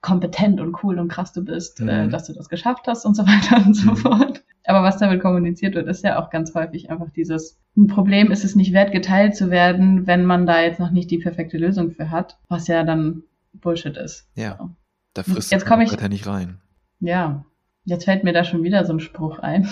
[0.00, 1.88] kompetent und cool und krass du bist, äh, mhm.
[1.88, 3.96] äh, dass du das geschafft hast und so weiter und so mhm.
[3.96, 4.44] fort.
[4.66, 8.44] Aber was damit kommuniziert wird, ist ja auch ganz häufig einfach dieses, ein Problem ist
[8.44, 11.92] es nicht wert, geteilt zu werden, wenn man da jetzt noch nicht die perfekte Lösung
[11.92, 14.28] für hat, was ja dann Bullshit ist.
[14.34, 14.56] Ja.
[14.58, 14.70] So.
[15.14, 16.60] Da frisst jetzt komme ich ja nicht rein.
[17.00, 17.44] Ja.
[17.84, 19.68] Jetzt fällt mir da schon wieder so ein Spruch ein.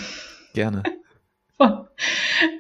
[0.54, 0.84] Gerne.
[1.56, 1.86] Von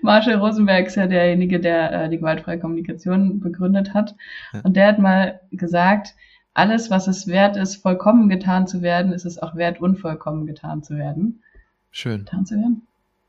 [0.02, 4.16] Marshall Rosenberg ist ja derjenige, der äh, die gewaltfreie Kommunikation begründet hat.
[4.52, 4.60] Ja.
[4.62, 6.14] Und der hat mal gesagt,
[6.52, 10.82] alles, was es wert ist, vollkommen getan zu werden, ist es auch wert, unvollkommen getan
[10.82, 11.43] zu werden.
[11.94, 12.24] Schön.
[12.24, 12.82] Getan zu werden?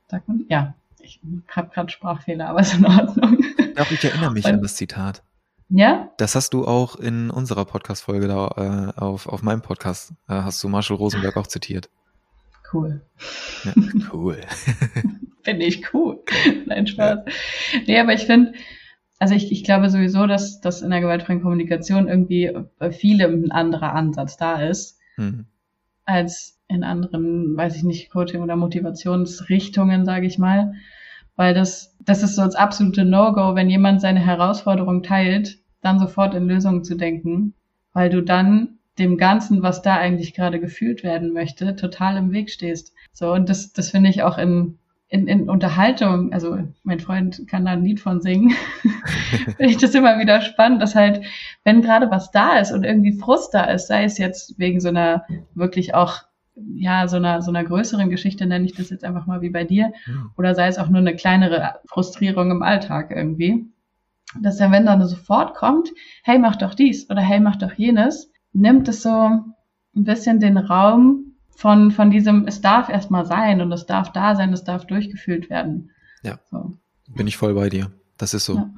[0.08, 0.44] Sagt man?
[0.50, 0.74] Ja.
[1.00, 3.38] Ich habe gerade Sprachfehler, aber ist in Ordnung.
[3.76, 5.22] Doch, ich erinnere mich an das Zitat.
[5.70, 6.10] Ja?
[6.18, 8.48] Das hast du auch in unserer Podcast-Folge da,
[8.98, 11.92] äh, auf, auf meinem Podcast, äh, hast du Marshall Rosenberg auch zitiert.
[12.74, 13.06] Cool.
[13.66, 13.74] Ja,
[14.12, 14.42] cool.
[15.44, 16.24] Finde ich cool.
[16.66, 17.20] Nein, Spaß.
[17.24, 17.80] Ja.
[17.86, 18.54] Nee, aber ich finde,
[19.20, 23.52] also ich, ich glaube sowieso, dass, dass in der gewaltfreien Kommunikation irgendwie bei vielem ein
[23.52, 25.46] anderer Ansatz da ist, mhm.
[26.06, 30.74] als in anderen, weiß ich nicht, Coaching- oder Motivationsrichtungen, sage ich mal.
[31.36, 36.34] Weil das, das ist so das absolute No-Go, wenn jemand seine Herausforderung teilt, dann sofort
[36.34, 37.54] in Lösungen zu denken,
[37.94, 42.50] weil du dann dem Ganzen, was da eigentlich gerade gefühlt werden möchte, total im Weg
[42.50, 42.94] stehst.
[43.12, 44.78] So, und das, das finde ich auch in,
[45.10, 48.54] in, in Unterhaltung, also mein Freund kann da ein Lied von singen,
[49.58, 51.22] finde ich das immer wieder spannend, dass halt,
[51.64, 54.90] wenn gerade was da ist und irgendwie Frust da ist, sei es jetzt wegen so
[54.90, 56.24] einer wirklich auch,
[56.56, 59.64] ja, so einer, so einer größeren Geschichte, nenne ich das jetzt einfach mal wie bei
[59.64, 60.32] dir, mhm.
[60.38, 63.66] oder sei es auch nur eine kleinere Frustrierung im Alltag irgendwie,
[64.42, 65.90] dass der, wenn dann sofort kommt,
[66.24, 69.54] hey, mach doch dies oder hey, mach doch jenes, nimmt es so ein
[70.04, 74.54] bisschen den Raum von, von diesem, es darf erstmal sein und es darf da sein,
[74.54, 75.92] es darf durchgefühlt werden.
[76.24, 76.40] Ja.
[76.52, 76.78] So.
[77.08, 77.92] Bin ich voll bei dir.
[78.18, 78.56] Das ist so.
[78.56, 78.70] Ja.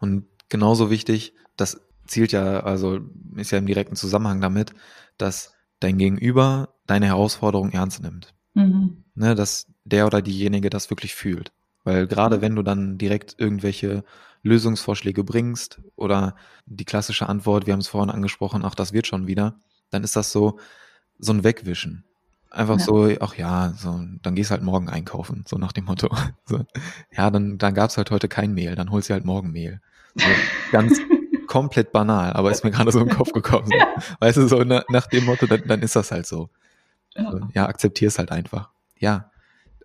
[0.00, 3.00] Und genauso wichtig, das zielt ja, also
[3.36, 4.72] ist ja im direkten Zusammenhang damit,
[5.18, 8.34] dass dein Gegenüber deine Herausforderung ernst nimmt.
[8.54, 9.04] Mhm.
[9.14, 11.52] Ne, dass der oder diejenige das wirklich fühlt.
[11.84, 14.04] Weil gerade wenn du dann direkt irgendwelche
[14.42, 16.36] Lösungsvorschläge bringst oder
[16.66, 19.60] die klassische Antwort, wir haben es vorhin angesprochen, ach, das wird schon wieder,
[19.90, 20.58] dann ist das so,
[21.18, 22.04] so ein Wegwischen.
[22.50, 22.84] Einfach ja.
[22.84, 26.08] so, ach ja, so, dann gehst halt morgen einkaufen, so nach dem Motto.
[26.46, 26.64] So,
[27.10, 29.80] ja, dann, dann gab's halt heute kein Mehl, dann holst du halt morgen Mehl.
[30.14, 30.26] So,
[30.70, 31.00] ganz
[31.56, 33.70] komplett banal, aber ist mir gerade so im Kopf gekommen.
[33.96, 34.14] So.
[34.20, 36.50] Weißt du, so na, nach dem Motto, dann, dann ist das halt so.
[37.14, 38.70] Ja, so, ja akzeptier es halt einfach.
[38.98, 39.30] Ja,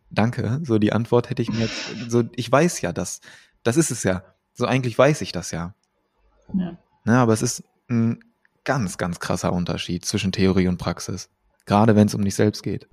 [0.09, 0.59] danke.
[0.63, 3.21] So die Antwort hätte ich mir jetzt, so, ich weiß ja, dass,
[3.63, 4.23] das ist es ja.
[4.53, 5.75] So eigentlich weiß ich das ja.
[6.53, 6.77] Ja.
[7.05, 8.19] Ne, aber es ist ein
[8.65, 11.29] ganz, ganz krasser Unterschied zwischen Theorie und Praxis.
[11.65, 12.89] Gerade wenn es um dich selbst geht.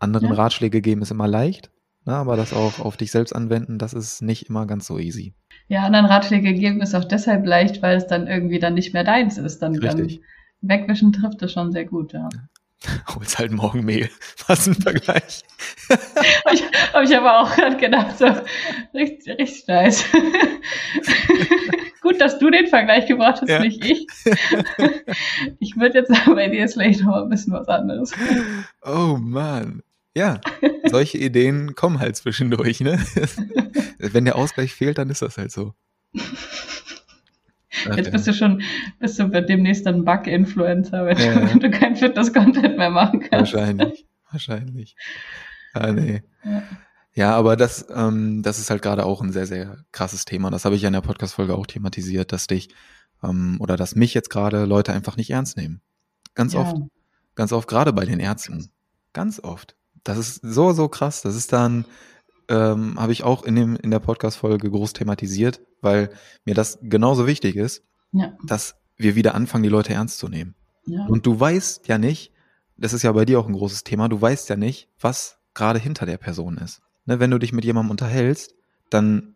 [0.00, 0.34] Anderen ja.
[0.34, 1.70] Ratschläge geben ist immer leicht,
[2.06, 5.34] ne, aber das auch auf dich selbst anwenden, das ist nicht immer ganz so easy.
[5.72, 9.04] Ja, anderen Ratschläge geben ist auch deshalb leicht, weil es dann irgendwie dann nicht mehr
[9.04, 9.62] deins ist.
[9.62, 10.20] Dann, Richtig.
[10.60, 12.28] dann wegwischen trifft es schon sehr gut, ja.
[13.16, 14.10] Hol's halt morgen Mehl.
[14.48, 15.42] Was ein Vergleich.
[15.88, 18.26] Habe ich, hab ich aber auch gerade gedacht, so
[18.92, 20.04] richtig, richtig nice.
[22.02, 23.60] Gut, dass du den Vergleich gebracht hast, ja.
[23.60, 24.06] nicht ich.
[25.58, 28.12] ich würde jetzt sagen, bei dir ist vielleicht noch ein bisschen was anderes.
[28.84, 29.82] Oh Mann.
[30.14, 30.40] Ja,
[30.84, 32.98] solche Ideen kommen halt zwischendurch, ne?
[33.98, 35.74] Wenn der Ausgleich fehlt, dann ist das halt so.
[37.96, 38.62] Jetzt bist du schon,
[39.00, 41.54] bist du demnächst ein Bug-Influencer, wenn, ja, ja.
[41.54, 43.54] du kein Fitness-Content mehr machen kannst.
[43.54, 44.94] Wahrscheinlich, wahrscheinlich.
[45.72, 46.22] Ah, nee.
[46.44, 46.62] Ja.
[47.14, 50.50] Ja, aber das, ähm, das ist halt gerade auch ein sehr, sehr krasses Thema.
[50.50, 52.70] Das habe ich ja in der Podcast-Folge auch thematisiert, dass dich
[53.22, 55.82] ähm, oder dass mich jetzt gerade Leute einfach nicht ernst nehmen.
[56.34, 56.60] Ganz ja.
[56.60, 56.76] oft.
[57.34, 58.70] Ganz oft, gerade bei den Ärzten.
[59.12, 59.76] Ganz oft.
[60.04, 61.22] Das ist so, so krass.
[61.22, 61.84] Das ist dann,
[62.48, 66.10] ähm, habe ich auch in, dem, in der Podcast-Folge groß thematisiert, weil
[66.44, 68.32] mir das genauso wichtig ist, ja.
[68.44, 70.54] dass wir wieder anfangen, die Leute ernst zu nehmen.
[70.86, 71.06] Ja.
[71.06, 72.32] Und du weißt ja nicht,
[72.76, 75.78] das ist ja bei dir auch ein großes Thema, du weißt ja nicht, was gerade
[75.78, 76.82] hinter der Person ist.
[77.04, 78.54] Ne, wenn du dich mit jemandem unterhältst,
[78.90, 79.34] dann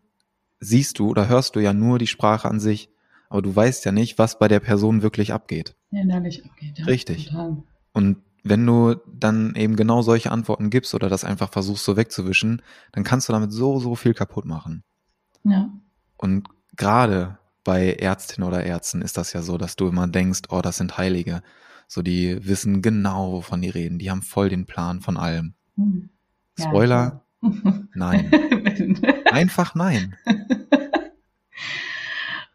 [0.61, 2.90] siehst du oder hörst du ja nur die Sprache an sich,
[3.29, 5.74] aber du weißt ja nicht, was bei der Person wirklich abgeht.
[5.90, 6.85] Innerlich abgeht, ja.
[6.87, 7.26] Richtig.
[7.26, 7.62] Total.
[7.92, 12.62] Und wenn du dann eben genau solche Antworten gibst oder das einfach versuchst so wegzuwischen,
[12.92, 14.85] dann kannst du damit so, so viel kaputt machen.
[15.44, 15.70] Ja.
[16.16, 20.61] Und gerade bei Ärztinnen oder Ärzten ist das ja so, dass du immer denkst, oh,
[20.61, 21.42] das sind Heilige.
[21.88, 23.98] So, die wissen genau, wovon die reden.
[23.98, 25.54] Die haben voll den Plan von allem.
[25.76, 26.11] Hm.
[26.59, 27.24] Ja, Spoiler,
[27.94, 28.30] nein.
[29.30, 30.16] Einfach nein.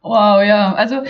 [0.01, 0.73] Wow, ja.
[0.73, 1.04] Also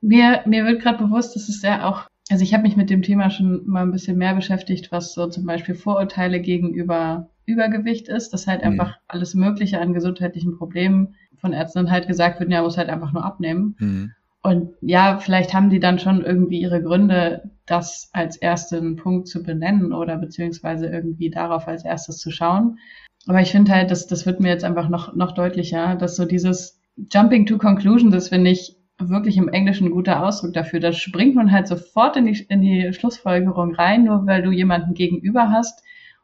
[0.00, 3.02] mir, mir wird gerade bewusst, dass es ja auch also ich habe mich mit dem
[3.02, 8.32] Thema schon mal ein bisschen mehr beschäftigt, was so zum Beispiel Vorurteile gegenüber Übergewicht ist,
[8.32, 8.72] dass halt mhm.
[8.72, 13.12] einfach alles Mögliche an gesundheitlichen Problemen von Ärzten halt gesagt wird, ja, muss halt einfach
[13.12, 13.76] nur abnehmen.
[13.78, 14.12] Mhm.
[14.42, 19.42] Und ja, vielleicht haben die dann schon irgendwie ihre Gründe, das als ersten Punkt zu
[19.42, 22.78] benennen oder beziehungsweise irgendwie darauf als erstes zu schauen.
[23.26, 26.24] Aber ich finde halt, das, das wird mir jetzt einfach noch, noch deutlicher, dass so
[26.24, 26.80] dieses
[27.12, 30.80] Jumping to Conclusion, das finde ich wirklich im Englischen ein guter Ausdruck dafür.
[30.80, 34.94] Da springt man halt sofort in die, in die Schlussfolgerung rein, nur weil du jemanden
[34.94, 35.82] gegenüber hast.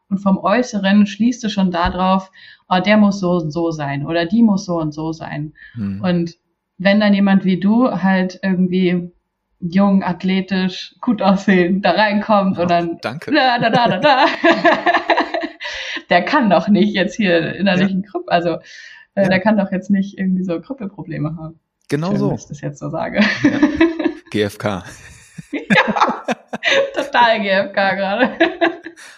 [0.09, 2.31] Und vom Äußeren schließt du schon darauf,
[2.69, 5.53] oh, der muss so und so sein oder die muss so und so sein.
[5.73, 6.01] Hm.
[6.01, 6.35] Und
[6.77, 9.11] wenn dann jemand wie du halt irgendwie
[9.59, 13.31] jung, athletisch, gut aussehen, da reinkommt oh, und dann danke.
[13.31, 14.25] Da, da, da, da, da.
[16.09, 18.09] der kann doch nicht jetzt hier innerlichen ja.
[18.09, 18.57] Krüpp, also
[19.15, 19.29] äh, ja.
[19.29, 21.59] der kann doch jetzt nicht irgendwie so Krüppelprobleme haben.
[21.93, 22.31] Genau Schön, so.
[22.31, 23.19] Dass ich das jetzt so sage.
[23.43, 23.59] Ja.
[24.31, 24.63] GFK.
[25.51, 26.25] ja,
[26.95, 28.39] total GFK gerade.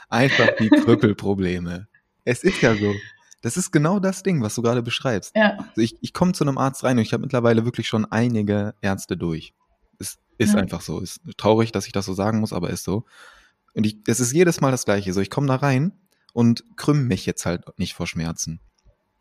[0.09, 1.87] Einfach die Krüppelprobleme.
[2.25, 2.93] Es ist ja so.
[3.41, 5.33] Das ist genau das Ding, was du gerade beschreibst.
[5.37, 5.57] Ja.
[5.57, 8.75] Also ich, ich komme zu einem Arzt rein und ich habe mittlerweile wirklich schon einige
[8.81, 9.53] Ärzte durch.
[9.97, 10.59] Es ist ja.
[10.59, 10.99] einfach so.
[10.99, 13.05] Ist traurig, dass ich das so sagen muss, aber ist so.
[13.73, 15.13] Und ich, es ist jedes Mal das Gleiche.
[15.13, 15.93] So, ich komme da rein
[16.33, 18.59] und krümme mich jetzt halt nicht vor Schmerzen.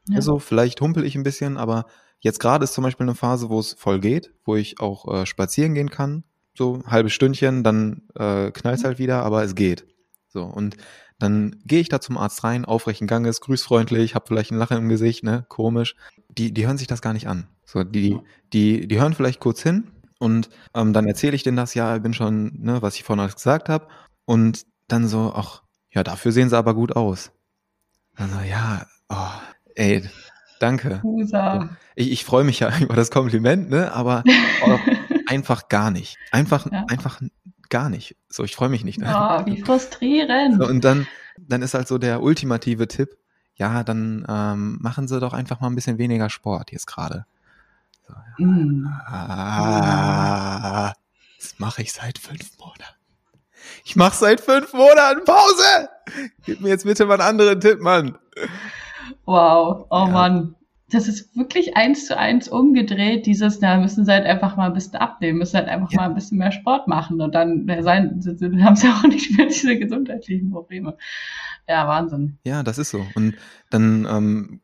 [0.08, 0.16] Ja.
[0.16, 1.86] Also vielleicht humpel ich ein bisschen, aber
[2.24, 5.26] Jetzt gerade ist zum Beispiel eine Phase, wo es voll geht, wo ich auch äh,
[5.26, 6.24] spazieren gehen kann,
[6.56, 9.86] so halbe Stündchen, dann äh, knallt halt wieder, aber es geht.
[10.28, 10.78] So und
[11.18, 14.88] dann gehe ich da zum Arzt rein, aufrechten Ganges, grüßfreundlich, habe vielleicht ein Lachen im
[14.88, 15.96] Gesicht, ne, komisch.
[16.30, 17.46] Die, die hören sich das gar nicht an.
[17.66, 18.18] So, die,
[18.54, 22.02] die, die hören vielleicht kurz hin und ähm, dann erzähle ich denen das, ja, ich
[22.02, 23.86] bin schon, ne, was ich vorhin alles gesagt habe.
[24.24, 27.32] Und dann so, ach, ja, dafür sehen sie aber gut aus.
[28.16, 29.28] Also, ja, oh,
[29.74, 30.02] ey,
[30.58, 31.00] Danke.
[31.02, 31.68] Usa.
[31.94, 33.92] Ich, ich freue mich ja über das Kompliment, ne?
[33.92, 34.24] aber
[35.26, 36.16] einfach gar nicht.
[36.30, 36.86] Einfach, ja.
[36.88, 37.20] einfach
[37.68, 38.16] gar nicht.
[38.28, 39.00] So, ich freue mich nicht.
[39.02, 40.56] Oh, wie frustrierend.
[40.58, 41.06] So, und dann,
[41.38, 43.18] dann ist halt so der ultimative Tipp,
[43.56, 47.26] ja, dann ähm, machen Sie doch einfach mal ein bisschen weniger Sport jetzt gerade.
[48.06, 48.46] So, ja.
[48.46, 48.86] mm.
[49.06, 50.92] ah,
[51.38, 52.82] das mache ich seit fünf Monaten.
[53.84, 55.88] Ich mache seit fünf Monaten Pause.
[56.44, 58.18] Gib mir jetzt bitte mal einen anderen Tipp, Mann.
[59.26, 60.06] Wow, oh ja.
[60.06, 60.54] Mann.
[60.90, 64.74] Das ist wirklich eins zu eins umgedreht, dieses, da müssen sie halt einfach mal ein
[64.74, 66.02] bisschen abnehmen, müssen halt einfach ja.
[66.02, 68.20] mal ein bisschen mehr Sport machen und dann sein,
[68.62, 70.96] haben sie auch nicht mehr diese gesundheitlichen Probleme.
[71.66, 72.38] Ja, Wahnsinn.
[72.44, 73.04] Ja, das ist so.
[73.14, 73.34] Und
[73.70, 74.60] dann, ähm,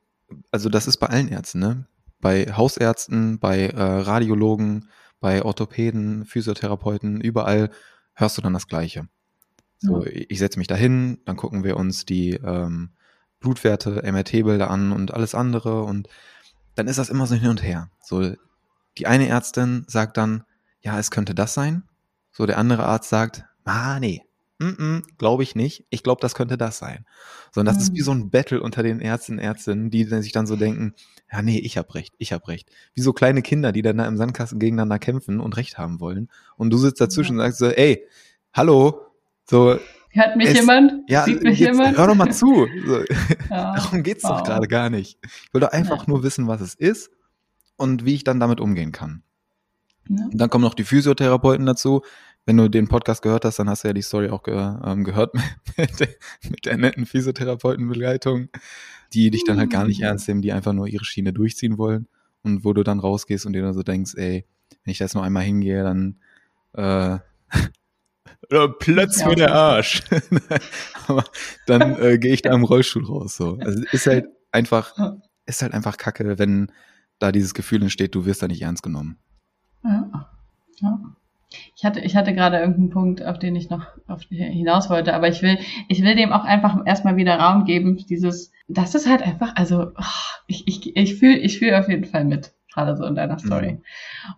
[0.51, 1.87] also das ist bei allen Ärzten, ne?
[2.21, 4.89] Bei Hausärzten, bei äh, Radiologen,
[5.21, 7.71] bei Orthopäden, Physiotherapeuten, überall
[8.15, 9.09] hörst du dann das Gleiche.
[9.79, 10.11] So, ja.
[10.29, 12.91] ich setze mich dahin, dann gucken wir uns die ähm,
[13.41, 16.09] Blutwerte, MRT-Bilder an und alles andere und
[16.75, 17.91] dann ist das immer so hin und her.
[18.03, 18.35] So,
[18.99, 20.45] die eine Ärztin sagt dann,
[20.81, 21.83] ja, es könnte das sein.
[22.33, 24.25] So, der andere Arzt sagt, ah, nee,
[25.17, 25.87] glaube ich nicht.
[25.89, 27.07] Ich glaube, das könnte das sein.
[27.53, 27.83] So, und das mhm.
[27.83, 30.95] ist wie so ein Battle unter den Ärzten und Ärztinnen, die sich dann so denken,
[31.33, 32.71] ja, nee, ich hab recht, ich hab recht.
[32.95, 36.29] Wie so kleine Kinder, die dann da im Sandkasten gegeneinander kämpfen und recht haben wollen.
[36.57, 37.45] Und du sitzt dazwischen ja.
[37.45, 38.07] und sagst so, ey,
[38.53, 39.07] hallo,
[39.49, 39.79] so,
[40.13, 41.09] Hört mich es, jemand?
[41.09, 41.97] Ja, Sieht mich jetzt, jemand?
[41.97, 42.67] hör doch mal zu.
[42.87, 43.01] So.
[43.49, 44.39] Ja, Darum geht's wow.
[44.39, 45.19] doch gerade gar nicht.
[45.23, 46.05] Ich will doch einfach ja.
[46.09, 47.11] nur wissen, was es ist
[47.77, 49.23] und wie ich dann damit umgehen kann.
[50.09, 50.25] Ja.
[50.25, 52.03] Und dann kommen noch die Physiotherapeuten dazu.
[52.47, 55.05] Wenn du den Podcast gehört hast, dann hast du ja die Story auch ge ähm,
[55.05, 55.35] gehört
[55.77, 56.09] mit, der,
[56.49, 58.49] mit der netten Physiotherapeutenbegleitung,
[59.13, 62.09] die dich dann halt gar nicht ernst nehmen, die einfach nur ihre Schiene durchziehen wollen
[62.43, 64.47] und wo du dann rausgehst und dir dann so denkst, ey,
[64.85, 66.17] wenn ich da jetzt noch einmal hingehe, dann
[66.73, 67.19] äh,
[68.79, 70.03] Platz für der Arsch.
[71.07, 71.25] Aber
[71.67, 73.37] dann äh, gehe ich da im Rollstuhl raus.
[73.37, 73.59] So.
[73.61, 74.95] Also ist halt einfach,
[75.47, 76.73] ist halt einfach Kacke, wenn
[77.19, 79.19] da dieses Gefühl entsteht, du wirst da nicht ernst genommen.
[79.85, 80.31] Ja.
[80.81, 80.99] ja.
[81.77, 85.29] Ich hatte, ich hatte gerade irgendeinen Punkt, auf den ich noch auf, hinaus wollte, aber
[85.29, 85.59] ich will,
[85.89, 89.91] ich will dem auch einfach erstmal wieder Raum geben, dieses, das ist halt einfach, also,
[89.97, 93.39] oh, ich, ich, ich fühle ich fühl auf jeden Fall mit, gerade so in deiner
[93.39, 93.73] Story.
[93.73, 93.83] Mhm.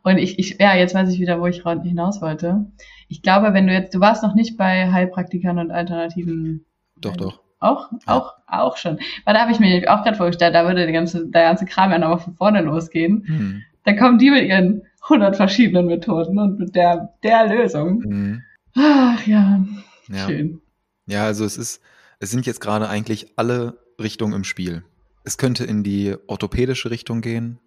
[0.02, 2.66] Und ich, ich, ja, jetzt weiß ich wieder, wo ich hinaus wollte.
[3.08, 6.64] Ich glaube, wenn du jetzt, du warst noch nicht bei Heilpraktikern und alternativen.
[6.96, 7.40] Doch, doch.
[7.58, 7.98] Auch, ja.
[8.06, 8.98] auch, auch schon.
[9.24, 11.92] Weil da habe ich mir auch gerade vorgestellt, da würde der ganze, der ganze Kram
[11.92, 13.24] ja nochmal von vorne losgehen.
[13.26, 13.62] Mhm.
[13.84, 17.98] Da kommen die mit ihren 100 verschiedenen Methoden und mit der, der Lösung.
[18.00, 18.42] Mhm.
[18.74, 19.64] Ach ja,
[20.08, 20.60] ja, schön.
[21.06, 21.82] Ja, also es ist,
[22.20, 24.84] es sind jetzt gerade eigentlich alle Richtungen im Spiel.
[25.24, 27.60] Es könnte in die orthopädische Richtung gehen.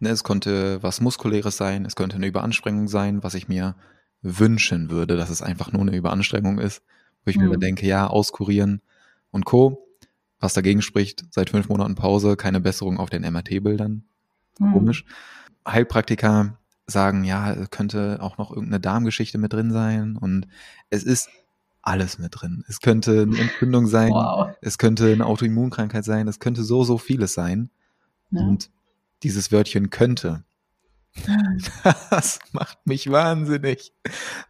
[0.00, 3.74] Ne, es könnte was Muskuläres sein, es könnte eine Überanstrengung sein, was ich mir
[4.22, 6.82] wünschen würde, dass es einfach nur eine Überanstrengung ist,
[7.24, 7.48] wo ich mhm.
[7.48, 8.80] mir denke, ja, auskurieren
[9.30, 9.84] und Co.
[10.40, 14.04] Was dagegen spricht, seit fünf Monaten Pause, keine Besserung auf den MRT-Bildern.
[14.58, 14.72] Mhm.
[14.72, 15.04] Komisch.
[15.66, 20.46] Heilpraktiker sagen, ja, könnte auch noch irgendeine Darmgeschichte mit drin sein und
[20.90, 21.28] es ist
[21.82, 22.64] alles mit drin.
[22.68, 24.50] Es könnte eine Entzündung sein, wow.
[24.60, 27.70] es könnte eine Autoimmunkrankheit sein, es könnte so, so vieles sein.
[28.30, 28.42] Ja.
[28.42, 28.70] Und
[29.22, 30.44] dieses Wörtchen könnte,
[32.10, 33.92] das macht mich wahnsinnig,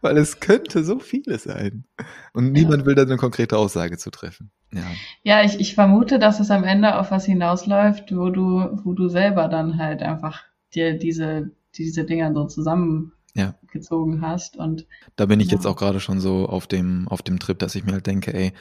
[0.01, 1.85] weil es könnte so vieles sein.
[2.33, 2.85] Und niemand ja.
[2.85, 4.51] will da eine konkrete Aussage zu treffen.
[4.71, 4.83] Ja,
[5.23, 9.07] ja ich, ich vermute, dass es am Ende auf was hinausläuft, wo du, wo du
[9.07, 10.43] selber dann halt einfach
[10.73, 14.21] dir diese diese Dinger so zusammengezogen ja.
[14.21, 14.57] hast.
[14.57, 17.75] Und da bin ich jetzt auch gerade schon so auf dem, auf dem Trip, dass
[17.75, 18.53] ich mir halt denke, ey,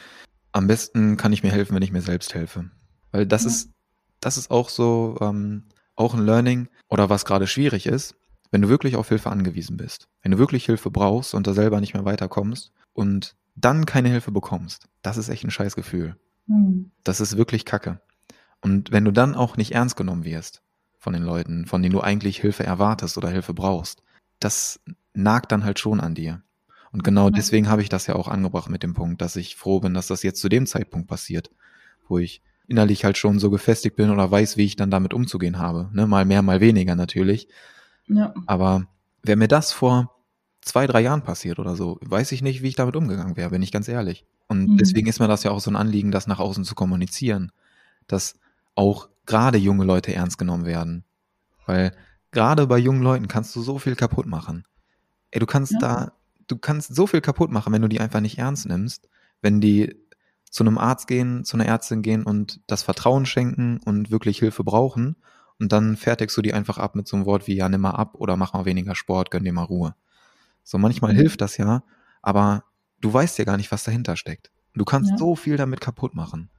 [0.52, 2.70] am besten kann ich mir helfen, wenn ich mir selbst helfe.
[3.12, 3.70] Weil das ist,
[4.20, 5.64] das ist auch so, ähm,
[5.98, 8.14] auch ein Learning oder was gerade schwierig ist,
[8.50, 10.08] wenn du wirklich auf Hilfe angewiesen bist.
[10.22, 14.30] Wenn du wirklich Hilfe brauchst und da selber nicht mehr weiterkommst und dann keine Hilfe
[14.30, 16.16] bekommst, das ist echt ein Scheißgefühl.
[16.46, 16.90] Mhm.
[17.04, 18.00] Das ist wirklich Kacke.
[18.60, 20.62] Und wenn du dann auch nicht ernst genommen wirst,
[20.98, 24.02] von den Leuten, von denen du eigentlich Hilfe erwartest oder Hilfe brauchst.
[24.40, 24.80] Das
[25.14, 26.42] nagt dann halt schon an dir.
[26.90, 29.80] Und genau deswegen habe ich das ja auch angebracht mit dem Punkt, dass ich froh
[29.80, 31.50] bin, dass das jetzt zu dem Zeitpunkt passiert,
[32.08, 35.58] wo ich innerlich halt schon so gefestigt bin oder weiß, wie ich dann damit umzugehen
[35.58, 35.88] habe.
[35.92, 36.06] Ne?
[36.06, 37.48] Mal mehr, mal weniger natürlich.
[38.06, 38.32] Ja.
[38.46, 38.86] Aber
[39.22, 40.14] wäre mir das vor
[40.60, 43.62] zwei, drei Jahren passiert oder so, weiß ich nicht, wie ich damit umgegangen wäre, bin
[43.62, 44.26] ich ganz ehrlich.
[44.48, 44.76] Und mhm.
[44.76, 47.52] deswegen ist mir das ja auch so ein Anliegen, das nach außen zu kommunizieren.
[48.06, 48.38] Dass
[48.74, 51.04] auch gerade junge Leute ernst genommen werden.
[51.66, 51.92] Weil
[52.30, 54.64] gerade bei jungen Leuten kannst du so viel kaputt machen.
[55.30, 55.78] Ey, du kannst ja.
[55.78, 56.12] da,
[56.46, 59.08] du kannst so viel kaputt machen, wenn du die einfach nicht ernst nimmst,
[59.42, 59.96] wenn die
[60.50, 64.64] zu einem Arzt gehen, zu einer Ärztin gehen und das Vertrauen schenken und wirklich Hilfe
[64.64, 65.16] brauchen
[65.60, 67.90] und dann fertigst du die einfach ab mit so einem Wort wie ja, nimm mal
[67.90, 69.94] ab oder mach mal weniger Sport, gönn dir mal Ruhe.
[70.62, 71.18] So manchmal mhm.
[71.18, 71.82] hilft das ja,
[72.22, 72.64] aber
[73.00, 74.50] du weißt ja gar nicht, was dahinter steckt.
[74.74, 75.16] Du kannst ja.
[75.16, 76.50] so viel damit kaputt machen.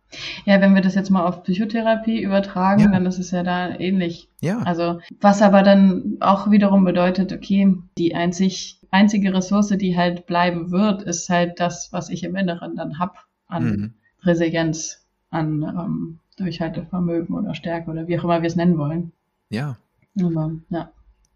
[0.46, 2.92] Ja, wenn wir das jetzt mal auf Psychotherapie übertragen, ja.
[2.92, 4.30] dann ist es ja da ähnlich.
[4.42, 4.60] Ja.
[4.60, 10.72] Also, was aber dann auch wiederum bedeutet, okay, die einzig, einzige Ressource, die halt bleiben
[10.72, 13.94] wird, ist halt das, was ich im Inneren dann hab an mhm.
[14.24, 19.12] Resilienz, an ähm, Durchhaltevermögen oder Stärke oder wie auch immer wir es nennen wollen.
[19.50, 19.78] Ja.
[20.22, 20.92] Aber, ja.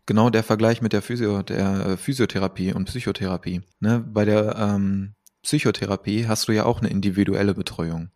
[0.06, 3.62] Genau der Vergleich mit der, Physio, der äh, Physiotherapie und Psychotherapie.
[3.80, 4.04] Ne?
[4.06, 8.10] Bei der ähm, Psychotherapie hast du ja auch eine individuelle Betreuung.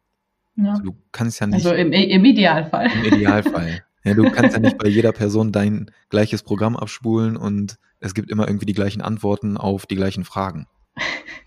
[0.56, 0.72] Ja.
[0.72, 1.66] Also du kannst ja nicht.
[1.66, 2.90] Also im, im Idealfall.
[2.92, 3.84] Im Idealfall.
[4.04, 8.32] Ja, du kannst ja nicht bei jeder Person dein gleiches Programm abspulen und es gibt
[8.32, 10.66] immer irgendwie die gleichen Antworten auf die gleichen Fragen.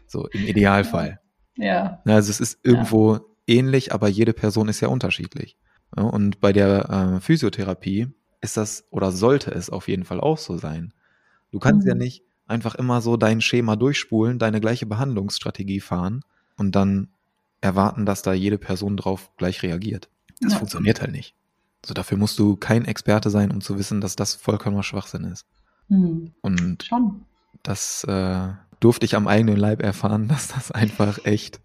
[0.07, 1.21] So im Idealfall.
[1.61, 2.01] Ja.
[2.05, 3.21] Also es ist irgendwo ja.
[3.47, 5.57] ähnlich, aber jede Person ist ja unterschiedlich.
[5.95, 8.09] Und bei der äh, Physiotherapie
[8.41, 10.93] ist das oder sollte es auf jeden Fall auch so sein.
[11.51, 11.89] Du kannst mhm.
[11.89, 16.23] ja nicht einfach immer so dein Schema durchspulen, deine gleiche Behandlungsstrategie fahren
[16.57, 17.09] und dann
[17.61, 20.09] erwarten, dass da jede Person drauf gleich reagiert.
[20.41, 20.59] Das ja.
[20.59, 21.35] funktioniert halt nicht.
[21.85, 25.47] So dafür musst du kein Experte sein, um zu wissen, dass das vollkommener Schwachsinn ist.
[25.89, 26.33] Mhm.
[26.41, 27.25] Und Schon.
[27.63, 28.49] das äh,
[28.81, 31.61] durfte ich am eigenen Leib erfahren, dass das einfach echt,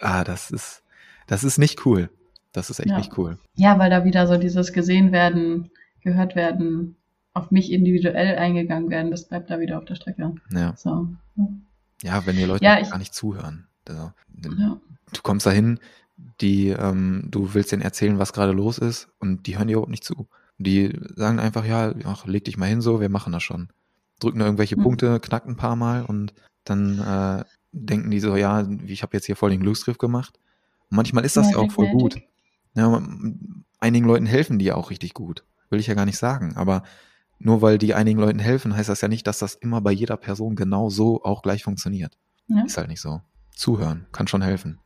[0.00, 0.82] ah, das ist,
[1.26, 2.10] das ist nicht cool.
[2.52, 2.98] Das ist echt ja.
[2.98, 3.38] nicht cool.
[3.54, 5.70] Ja, weil da wieder so dieses gesehen werden,
[6.02, 6.96] gehört werden,
[7.32, 10.34] auf mich individuell eingegangen werden, das bleibt da wieder auf der Strecke.
[10.50, 10.74] Ja.
[10.76, 11.08] So.
[12.02, 13.68] Ja, wenn die Leute ja, ich, gar nicht zuhören.
[13.88, 14.12] Also,
[14.44, 14.80] ja
[15.12, 15.78] du kommst dahin,
[16.40, 19.90] die, ähm, du willst denen erzählen, was gerade los ist und die hören dir überhaupt
[19.90, 20.28] nicht zu.
[20.58, 23.68] Die sagen einfach, ja, ach, leg dich mal hin so, wir machen das schon.
[24.22, 24.82] Drücken da irgendwelche mhm.
[24.82, 26.32] Punkte, knacken ein paar Mal und
[26.64, 30.38] dann äh, denken die so, ja, ich habe jetzt hier voll den Glücksgriff gemacht.
[30.90, 32.20] Und manchmal ist das ja, ja auch voll gut.
[32.74, 33.02] Ja,
[33.80, 35.44] einigen Leuten helfen die ja auch richtig gut.
[35.70, 36.56] Will ich ja gar nicht sagen.
[36.56, 36.82] Aber
[37.38, 40.16] nur weil die einigen Leuten helfen, heißt das ja nicht, dass das immer bei jeder
[40.16, 42.16] Person genau so auch gleich funktioniert.
[42.46, 42.64] Ja.
[42.64, 43.20] Ist halt nicht so.
[43.54, 44.78] Zuhören kann schon helfen.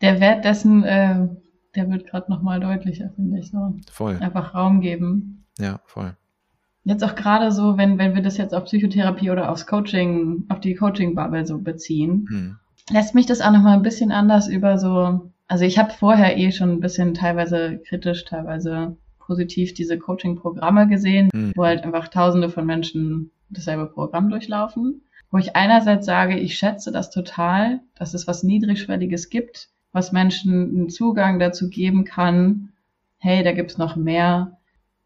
[0.00, 1.28] Der Wert dessen, äh,
[1.74, 3.50] der wird gerade nochmal deutlicher, finde ich.
[3.50, 3.74] So.
[3.92, 4.16] Voll.
[4.16, 5.44] Einfach Raum geben.
[5.58, 6.16] Ja, voll.
[6.90, 10.58] Jetzt auch gerade so, wenn, wenn wir das jetzt auf Psychotherapie oder aufs Coaching, auf
[10.58, 12.56] die Coaching-Bubble so beziehen, hm.
[12.90, 16.50] lässt mich das auch nochmal ein bisschen anders über so, also ich habe vorher eh
[16.50, 21.52] schon ein bisschen teilweise kritisch, teilweise positiv diese Coaching-Programme gesehen, hm.
[21.54, 25.02] wo halt einfach tausende von Menschen dasselbe Programm durchlaufen.
[25.30, 30.54] Wo ich einerseits sage, ich schätze das total, dass es was Niedrigschwelliges gibt, was Menschen
[30.70, 32.70] einen Zugang dazu geben kann,
[33.18, 34.58] hey, da gibt's noch mehr,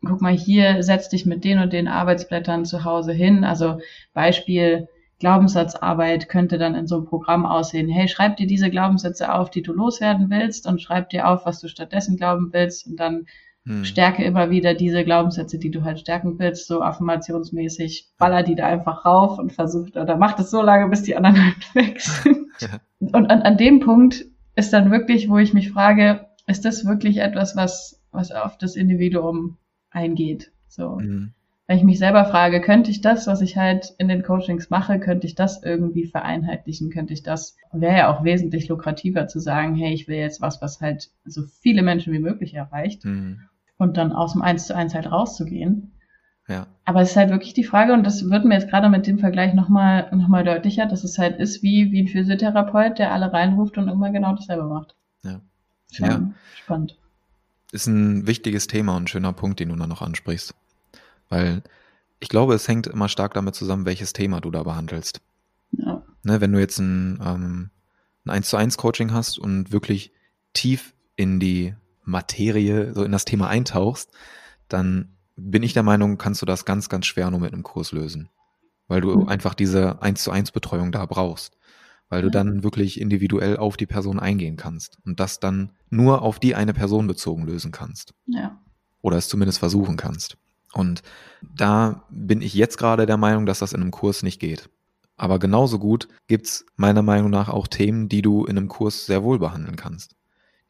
[0.04, 3.44] guck mal hier, setz dich mit den und den Arbeitsblättern zu Hause hin.
[3.44, 3.78] Also
[4.12, 4.88] Beispiel
[5.20, 7.88] Glaubenssatzarbeit könnte dann in so einem Programm aussehen.
[7.88, 11.60] Hey, schreib dir diese Glaubenssätze auf, die du loswerden willst und schreib dir auf, was
[11.60, 13.26] du stattdessen glauben willst und dann
[13.64, 13.84] hm.
[13.84, 18.66] stärke immer wieder diese Glaubenssätze, die du halt stärken willst, so affirmationsmäßig, baller die da
[18.66, 22.48] einfach rauf und versucht, oder mach das so lange, bis die anderen halt weg sind.
[22.60, 22.80] Ja.
[22.98, 24.26] Und an, an dem Punkt
[24.56, 28.76] ist dann wirklich, wo ich mich frage, ist das wirklich etwas, was, was auf das
[28.76, 29.56] Individuum
[29.94, 30.52] eingeht.
[30.68, 30.96] So.
[30.96, 31.32] Mhm.
[31.66, 35.00] Wenn ich mich selber frage, könnte ich das, was ich halt in den Coachings mache,
[35.00, 39.74] könnte ich das irgendwie vereinheitlichen, könnte ich das, wäre ja auch wesentlich lukrativer zu sagen,
[39.74, 43.40] hey, ich will jetzt was, was halt so viele Menschen wie möglich erreicht mhm.
[43.78, 45.92] und dann aus dem Eins zu Eins halt rauszugehen.
[46.48, 46.66] Ja.
[46.84, 49.18] Aber es ist halt wirklich die Frage, und das wird mir jetzt gerade mit dem
[49.18, 53.32] Vergleich nochmal noch mal deutlicher, dass es halt ist wie, wie ein Physiotherapeut, der alle
[53.32, 54.94] reinruft und immer genau dasselbe macht.
[55.22, 55.40] Ja.
[55.90, 56.30] Schon ja.
[56.56, 56.98] spannend
[57.74, 60.54] ist ein wichtiges Thema und ein schöner Punkt, den du da noch ansprichst.
[61.28, 61.62] Weil
[62.20, 65.20] ich glaube, es hängt immer stark damit zusammen, welches Thema du da behandelst.
[65.72, 66.02] Ja.
[66.22, 67.70] Ne, wenn du jetzt ein, ähm,
[68.24, 70.12] ein 1 zu 1 Coaching hast und wirklich
[70.52, 74.10] tief in die Materie, so in das Thema eintauchst,
[74.68, 77.90] dann bin ich der Meinung, kannst du das ganz, ganz schwer nur mit einem Kurs
[77.90, 78.30] lösen.
[78.86, 79.28] Weil du mhm.
[79.28, 81.56] einfach diese 1 zu 1 Betreuung da brauchst
[82.14, 86.38] weil du dann wirklich individuell auf die Person eingehen kannst und das dann nur auf
[86.38, 88.14] die eine Person bezogen lösen kannst.
[88.26, 88.60] Ja.
[89.02, 90.36] Oder es zumindest versuchen kannst.
[90.72, 91.02] Und
[91.42, 94.70] da bin ich jetzt gerade der Meinung, dass das in einem Kurs nicht geht.
[95.16, 99.24] Aber genauso gut gibt's meiner Meinung nach auch Themen, die du in einem Kurs sehr
[99.24, 100.14] wohl behandeln kannst.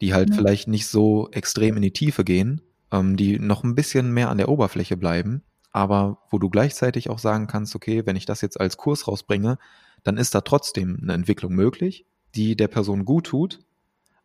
[0.01, 0.35] Die halt ja.
[0.37, 4.39] vielleicht nicht so extrem in die Tiefe gehen, ähm, die noch ein bisschen mehr an
[4.39, 8.59] der Oberfläche bleiben, aber wo du gleichzeitig auch sagen kannst, okay, wenn ich das jetzt
[8.59, 9.59] als Kurs rausbringe,
[10.05, 13.59] dann ist da trotzdem eine Entwicklung möglich, die der Person gut tut,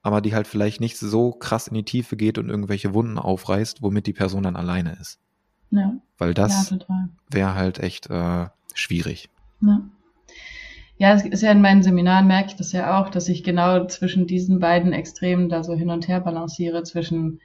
[0.03, 3.83] aber die halt vielleicht nicht so krass in die Tiefe geht und irgendwelche Wunden aufreißt,
[3.83, 5.19] womit die Person dann alleine ist.
[5.71, 5.95] Ja.
[6.19, 9.31] Weil das ja, wäre halt echt äh, schwierig.
[9.63, 9.83] Ja.
[10.99, 13.87] Ja, es ist ja in meinen Seminaren merke ich das ja auch, dass ich genau
[13.87, 17.41] zwischen diesen beiden Extremen da so hin und her balanciere, zwischen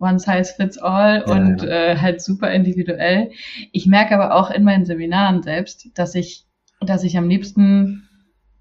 [0.00, 1.68] One Size Fits All ja, und ja.
[1.68, 3.30] Äh, halt super individuell.
[3.70, 6.47] Ich merke aber auch in meinen Seminaren selbst, dass ich
[6.80, 8.08] dass ich am liebsten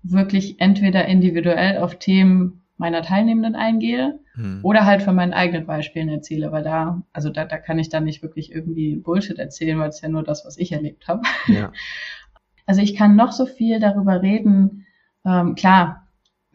[0.04, 4.60] wirklich entweder individuell auf Themen meiner Teilnehmenden eingehe hm.
[4.64, 8.04] oder halt von meinen eigenen Beispielen erzähle, weil da, also da, da kann ich dann
[8.04, 11.22] nicht wirklich irgendwie Bullshit erzählen, weil es ja nur das, was ich erlebt habe.
[11.48, 11.72] Ja.
[12.70, 14.86] Also ich kann noch so viel darüber reden.
[15.26, 16.10] Ähm, klar,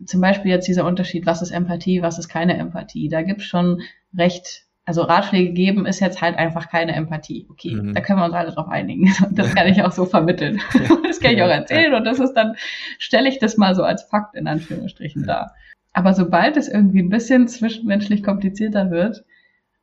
[0.04, 3.08] zum Beispiel jetzt dieser Unterschied, was ist Empathie, was ist keine Empathie.
[3.08, 3.80] Da gibt es schon
[4.14, 7.46] recht also Ratschläge geben ist jetzt halt einfach keine Empathie.
[7.48, 7.94] Okay, mhm.
[7.94, 9.12] da können wir uns alle drauf einigen.
[9.30, 10.60] Das kann ich auch so vermitteln.
[11.06, 12.56] Das kann ich auch erzählen und das ist dann,
[12.98, 15.54] stelle ich das mal so als Fakt in Anführungsstrichen dar.
[15.92, 19.24] Aber sobald es irgendwie ein bisschen zwischenmenschlich komplizierter wird,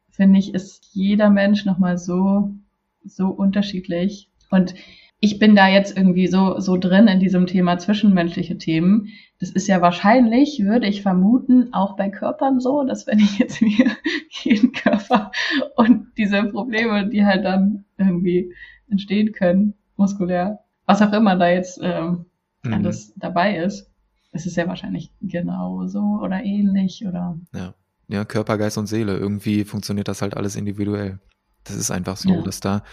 [0.10, 2.52] finde ich, ist jeder Mensch nochmal so,
[3.06, 4.30] so unterschiedlich.
[4.50, 4.74] Und
[5.22, 9.10] ich bin da jetzt irgendwie so, so drin in diesem Thema zwischenmenschliche Themen.
[9.40, 13.62] Das ist ja wahrscheinlich, würde ich vermuten, auch bei Körpern so, dass wenn ich jetzt
[13.62, 13.92] mir
[14.44, 15.32] jeden Körper
[15.76, 18.54] und diese Probleme, die halt dann irgendwie
[18.90, 22.26] entstehen können, muskulär, was auch immer da jetzt ähm,
[22.64, 22.74] mhm.
[22.74, 23.92] alles dabei ist,
[24.32, 27.38] ist es ja wahrscheinlich genauso oder ähnlich oder.
[27.54, 27.74] Ja.
[28.08, 29.18] ja, Körper, Geist und Seele.
[29.18, 31.20] Irgendwie funktioniert das halt alles individuell.
[31.66, 32.42] Das ist einfach so, ja.
[32.42, 32.84] dass da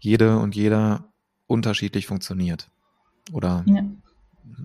[0.00, 1.12] jede und jeder
[1.46, 2.70] unterschiedlich funktioniert
[3.32, 3.82] oder ja.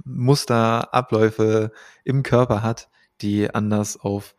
[0.03, 1.71] Muster, Abläufe
[2.03, 2.89] im Körper hat,
[3.21, 4.35] die anders auf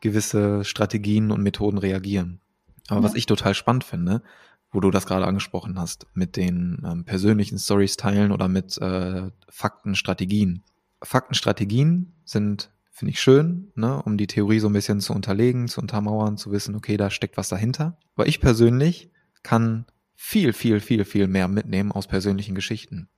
[0.00, 2.40] gewisse Strategien und Methoden reagieren.
[2.88, 3.04] Aber ja.
[3.04, 4.22] was ich total spannend finde,
[4.70, 9.30] wo du das gerade angesprochen hast, mit den ähm, persönlichen Stories teilen oder mit äh,
[9.48, 10.62] Faktenstrategien.
[11.02, 15.80] Faktenstrategien sind, finde ich schön, ne, um die Theorie so ein bisschen zu unterlegen, zu
[15.80, 17.96] untermauern, zu wissen, okay, da steckt was dahinter.
[18.14, 19.10] Aber ich persönlich
[19.42, 19.86] kann
[20.20, 23.08] viel, viel, viel, viel mehr mitnehmen aus persönlichen Geschichten.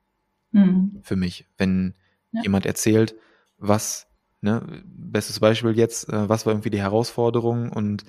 [0.53, 0.99] Mhm.
[1.03, 1.47] Für mich.
[1.57, 1.95] Wenn
[2.31, 2.43] ja.
[2.43, 3.15] jemand erzählt,
[3.57, 4.07] was,
[4.43, 8.05] ne, bestes Beispiel jetzt, äh, was war irgendwie die Herausforderung und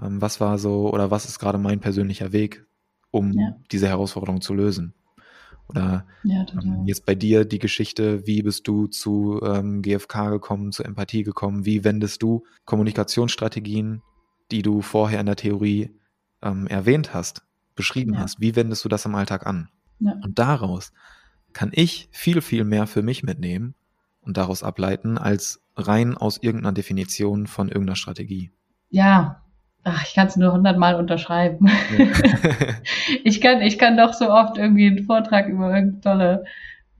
[0.00, 2.66] ähm, was war so, oder was ist gerade mein persönlicher Weg,
[3.10, 3.56] um Ja.
[3.72, 4.92] diese Herausforderung zu lösen.
[5.66, 10.70] Oder Ja, ähm, jetzt bei dir die Geschichte, wie bist du zu ähm, GFK gekommen,
[10.70, 11.64] zu Empathie gekommen?
[11.64, 14.02] Wie wendest du Kommunikationsstrategien,
[14.50, 15.98] die du vorher in der Theorie
[16.42, 17.43] ähm, erwähnt hast,
[17.74, 18.20] beschrieben Ja.
[18.20, 19.68] hast, wie wendest du das im Alltag an?
[20.00, 20.12] Ja.
[20.22, 20.92] Und daraus
[21.52, 23.74] kann ich viel, viel mehr für mich mitnehmen
[24.20, 28.50] und daraus ableiten, als rein aus irgendeiner Definition von irgendeiner Strategie.
[28.90, 29.40] Ja,
[29.86, 31.68] Ach, ich kann es nur hundertmal unterschreiben.
[31.98, 32.06] Ja.
[33.24, 36.44] ich kann, ich kann doch so oft irgendwie einen Vortrag über irgendeine tolle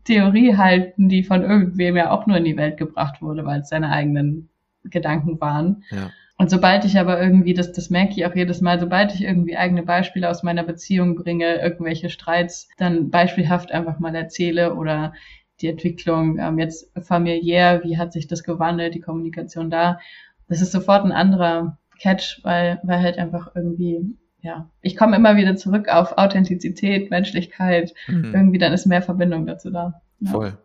[0.04, 3.70] Theorie halten, die von irgendwem ja auch nur in die Welt gebracht wurde, weil es
[3.70, 4.50] seine eigenen
[4.84, 5.82] Gedanken waren.
[5.90, 6.10] ja.
[6.36, 9.56] Und sobald ich aber irgendwie, das, das merke ich auch jedes Mal, sobald ich irgendwie
[9.56, 15.12] eigene Beispiele aus meiner Beziehung bringe, irgendwelche Streits dann beispielhaft einfach mal erzähle oder
[15.60, 20.00] die Entwicklung ähm, jetzt familiär, wie hat sich das gewandelt, die Kommunikation da,
[20.48, 24.00] das ist sofort ein anderer Catch, weil, weil halt einfach irgendwie,
[24.40, 28.32] ja, ich komme immer wieder zurück auf Authentizität, Menschlichkeit, Mhm.
[28.34, 30.02] irgendwie dann ist mehr Verbindung dazu da.
[30.18, 30.30] Ja.
[30.32, 30.58] Voll.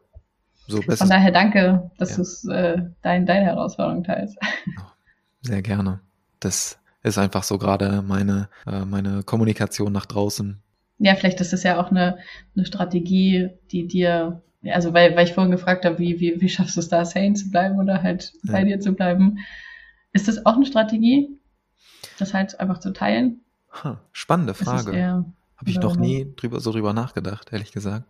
[0.68, 1.08] So Von besser.
[1.08, 2.16] daher danke, dass Ja.
[2.16, 4.38] du es äh, dein, deine Herausforderung teilst.
[5.42, 6.02] Sehr gerne.
[6.40, 10.60] Das ist einfach so gerade meine, äh, meine Kommunikation nach draußen.
[10.98, 12.18] Ja, vielleicht ist das ja auch eine,
[12.56, 16.76] eine Strategie, die dir, also weil, weil ich vorhin gefragt habe, wie, wie, wie schaffst
[16.76, 18.52] du es da, sane zu bleiben oder halt Ja.
[18.54, 19.40] bei dir zu bleiben?
[20.12, 21.30] Ist das auch eine Strategie,
[22.18, 23.42] das halt einfach zu teilen?
[23.84, 25.26] Ha, spannende es Frage.
[25.58, 28.06] Habe ich noch nie drüber, so drüber nachgedacht, ehrlich gesagt.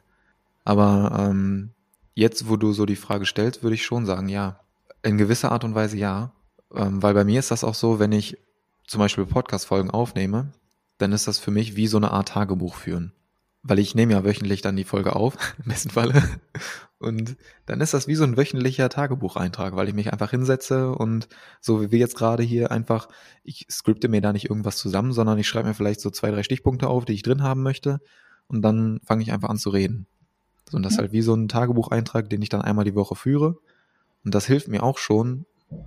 [0.63, 1.71] Aber ähm,
[2.13, 4.59] jetzt, wo du so die Frage stellst, würde ich schon sagen, ja.
[5.01, 6.31] In gewisser Art und Weise ja.
[6.75, 8.37] Ähm, weil bei mir ist das auch so, wenn ich
[8.87, 10.51] zum Beispiel Podcast-Folgen aufnehme,
[10.97, 13.13] dann ist das für mich wie so eine Art Tagebuch führen.
[13.61, 16.23] Weil ich nehme ja wöchentlich dann die Folge auf, im besten Falle.
[16.97, 21.27] Und dann ist das wie so ein wöchentlicher Tagebucheintrag, weil ich mich einfach hinsetze und
[21.61, 23.07] so wie wir jetzt gerade hier einfach,
[23.43, 26.43] ich skripte mir da nicht irgendwas zusammen, sondern ich schreibe mir vielleicht so zwei, drei
[26.43, 27.99] Stichpunkte auf, die ich drin haben möchte.
[28.47, 30.07] Und dann fange ich einfach an zu reden.
[30.69, 31.03] So, und das ist Ja.
[31.03, 33.57] halt wie so ein Tagebucheintrag, den ich dann einmal die Woche führe.
[34.25, 35.45] Und das hilft mir auch schon,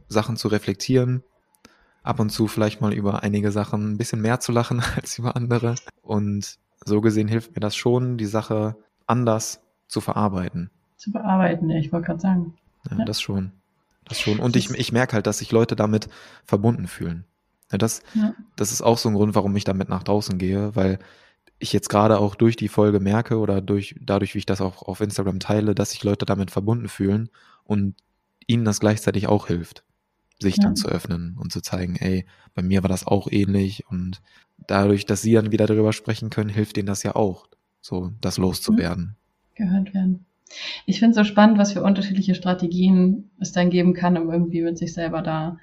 [0.09, 1.23] Sachen zu reflektieren,
[2.03, 5.37] ab und zu vielleicht mal über einige Sachen ein bisschen mehr zu lachen als über
[5.37, 5.75] andere.
[6.03, 8.77] Und so gesehen hilft mir das schon, die Sache
[9.07, 10.71] anders zu verarbeiten.
[10.97, 12.55] zu bearbeiten, ja, ich wollte gerade sagen.
[12.91, 13.05] Ja, Ja.
[13.05, 13.53] das schon.
[14.05, 14.39] Das schon.
[14.41, 16.09] Und ich, ich merke halt, dass sich Leute damit
[16.45, 17.25] verbunden fühlen.
[17.71, 18.35] Ja, das, Ja.
[18.57, 20.99] das ist auch so ein Grund, warum ich damit nach draußen gehe, weil
[21.59, 24.83] ich jetzt gerade auch durch die Folge merke oder durch, dadurch, wie ich das auch
[24.83, 27.31] auf Instagram teile, dass sich Leute damit verbunden fühlen
[27.65, 27.95] und
[28.47, 29.85] ihnen das gleichzeitig auch hilft,
[30.41, 30.65] sich Ja.
[30.65, 34.21] dann zu öffnen und zu zeigen, ey, bei mir war das auch ähnlich und
[34.67, 37.47] dadurch, dass sie dann wieder darüber sprechen können, hilft ihnen das ja auch,
[37.81, 39.17] so das loszuwerden.
[39.55, 40.25] gehört werden.
[40.87, 44.63] Ich finde es so spannend, was für unterschiedliche Strategien es dann geben kann, um irgendwie
[44.63, 45.59] mit sich selber da.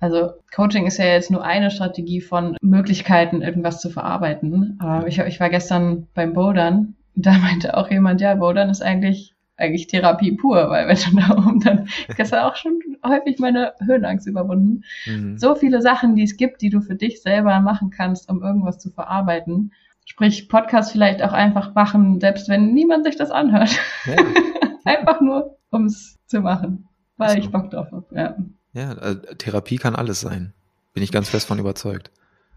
[0.00, 4.76] Also Coaching ist ja jetzt nur eine Strategie von Möglichkeiten, irgendwas zu verarbeiten.
[4.80, 9.31] Aber ich, ich war gestern beim Bouldern, da meinte auch jemand, ja, Bouldern ist eigentlich
[9.56, 14.26] eigentlich Therapie pur, weil wenn du da oben dann gestern auch schon häufig meine Höhenangst
[14.26, 14.82] überwunden.
[15.06, 15.38] Mhm.
[15.38, 18.78] So viele Sachen, die es gibt, die du für dich selber machen kannst, um irgendwas
[18.78, 19.72] zu verarbeiten.
[20.04, 23.78] Sprich, Podcast vielleicht auch einfach machen, selbst wenn niemand sich das anhört.
[24.06, 24.16] Ja.
[24.84, 27.36] Einfach nur, um es zu machen, weil so.
[27.38, 28.06] ich Bock drauf habe.
[28.10, 28.36] Ja.
[28.72, 30.54] Ja, äh, Therapie kann alles sein.
[30.92, 32.10] Bin ich ganz fest von überzeugt.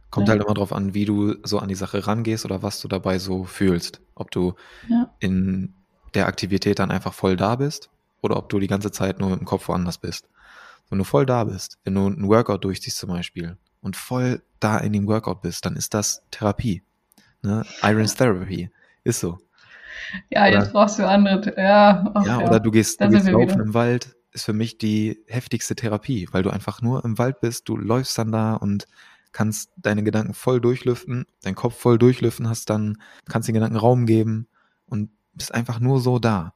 [0.09, 0.31] Kommt Ja.
[0.33, 3.19] halt immer drauf an, wie du so an die Sache rangehst oder was du dabei
[3.19, 4.01] so fühlst.
[4.15, 4.53] Ob du
[4.87, 5.13] Ja.
[5.19, 5.75] in
[6.15, 7.89] der Aktivität dann einfach voll da bist
[8.21, 10.27] oder ob du die ganze Zeit nur im Kopf woanders bist.
[10.89, 14.77] Wenn du voll da bist, wenn du einen Workout durchziehst zum Beispiel und voll da
[14.77, 16.83] in dem Workout bist, dann ist das Therapie.
[17.41, 17.65] Ne?
[17.83, 18.69] Iron's Therapy.
[19.03, 19.37] Ist so.
[20.29, 21.53] ja, jetzt Oder- brauchst du andere.
[21.57, 23.63] Ja, ach, Ja, oder du gehst, Da du gehst laufen wieder.
[23.63, 27.67] im Wald, ist für mich die heftigste Therapie, weil du einfach nur im Wald bist,
[27.69, 28.85] du läufst dann da und
[29.31, 34.05] kannst deine Gedanken voll durchlüften, deinen Kopf voll durchlüften, hast dann, kannst den Gedanken Raum
[34.05, 34.47] geben
[34.87, 36.53] und bist einfach nur so da.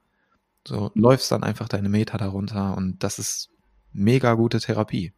[0.66, 3.48] So, läufst dann einfach deine Meter darunter und das ist
[3.92, 5.12] mega gute Therapie.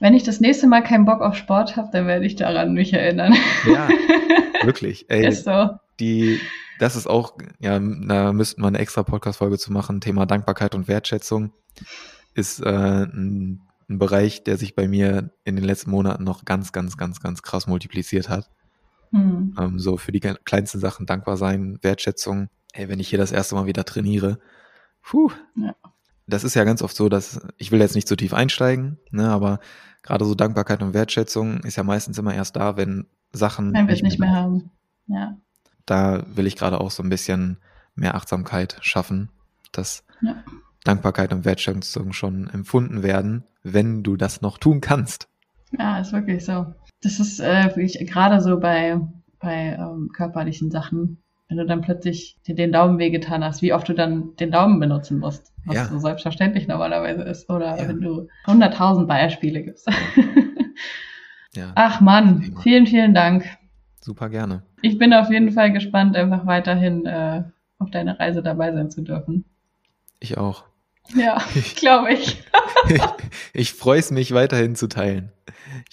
[0.00, 2.92] Wenn ich das nächste Mal keinen Bock auf Sport habe, dann werde ich daran mich
[2.92, 3.34] erinnern.
[3.66, 3.88] Ja,
[4.64, 5.70] Wirklich, ey, Ist so.
[6.00, 6.40] die,
[6.78, 10.00] das ist auch, ja, da müssten wir eine extra Podcast-Folge zu machen.
[10.00, 11.52] Thema Dankbarkeit und Wertschätzung
[12.34, 16.72] ist äh, ein, ein Bereich, der sich bei mir in den letzten Monaten noch ganz,
[16.72, 18.50] ganz, ganz, ganz krass multipliziert hat.
[19.12, 19.54] Hm.
[19.58, 22.48] Ähm, so für die kleinsten Sachen dankbar sein, Wertschätzung.
[22.76, 24.38] Ey, wenn ich hier das erste Mal wieder trainiere,
[25.00, 25.30] puh.
[25.56, 25.74] Ja.
[26.26, 29.28] Das ist ja ganz oft so, dass ich will jetzt nicht zu tief einsteigen, ne,
[29.28, 29.60] aber
[30.02, 33.94] gerade so Dankbarkeit und Wertschätzung ist ja meistens immer erst da, wenn Sachen Wenn wir
[33.94, 34.70] es nicht mehr haben.
[35.06, 35.36] Ja.
[35.86, 37.58] da will ich gerade auch so ein bisschen
[37.94, 39.28] mehr Achtsamkeit schaffen,
[39.70, 40.42] dass Ja.
[40.82, 45.28] Dankbarkeit und Wertschätzung schon empfunden werden, wenn du das noch tun kannst.
[45.78, 46.74] Ja, ist wirklich so.
[47.02, 47.68] Das ist äh,
[48.04, 48.98] gerade so bei
[49.40, 51.18] bei ähm, körperlichen Sachen,
[51.48, 54.80] wenn du dann plötzlich dir den Daumen wehgetan hast, wie oft du dann den Daumen
[54.80, 55.84] benutzen musst, was Ja.
[55.86, 57.48] so selbstverständlich normalerweise ist.
[57.50, 57.88] Oder Ja.
[57.88, 59.88] wenn du hunderttausend Beispiele gibst.
[61.56, 63.44] Ja, Ach Mann, vielen, vielen Dank.
[64.00, 64.64] super gerne.
[64.82, 67.44] Ich bin auf jeden Fall gespannt, einfach weiterhin äh,
[67.78, 69.44] auf deine Reise dabei sein zu dürfen.
[70.18, 70.64] Ich auch.
[71.14, 71.40] Ja,
[71.76, 72.42] glaube ich.
[72.88, 73.02] ich
[73.52, 75.30] ich freue es mich weiterhin zu teilen.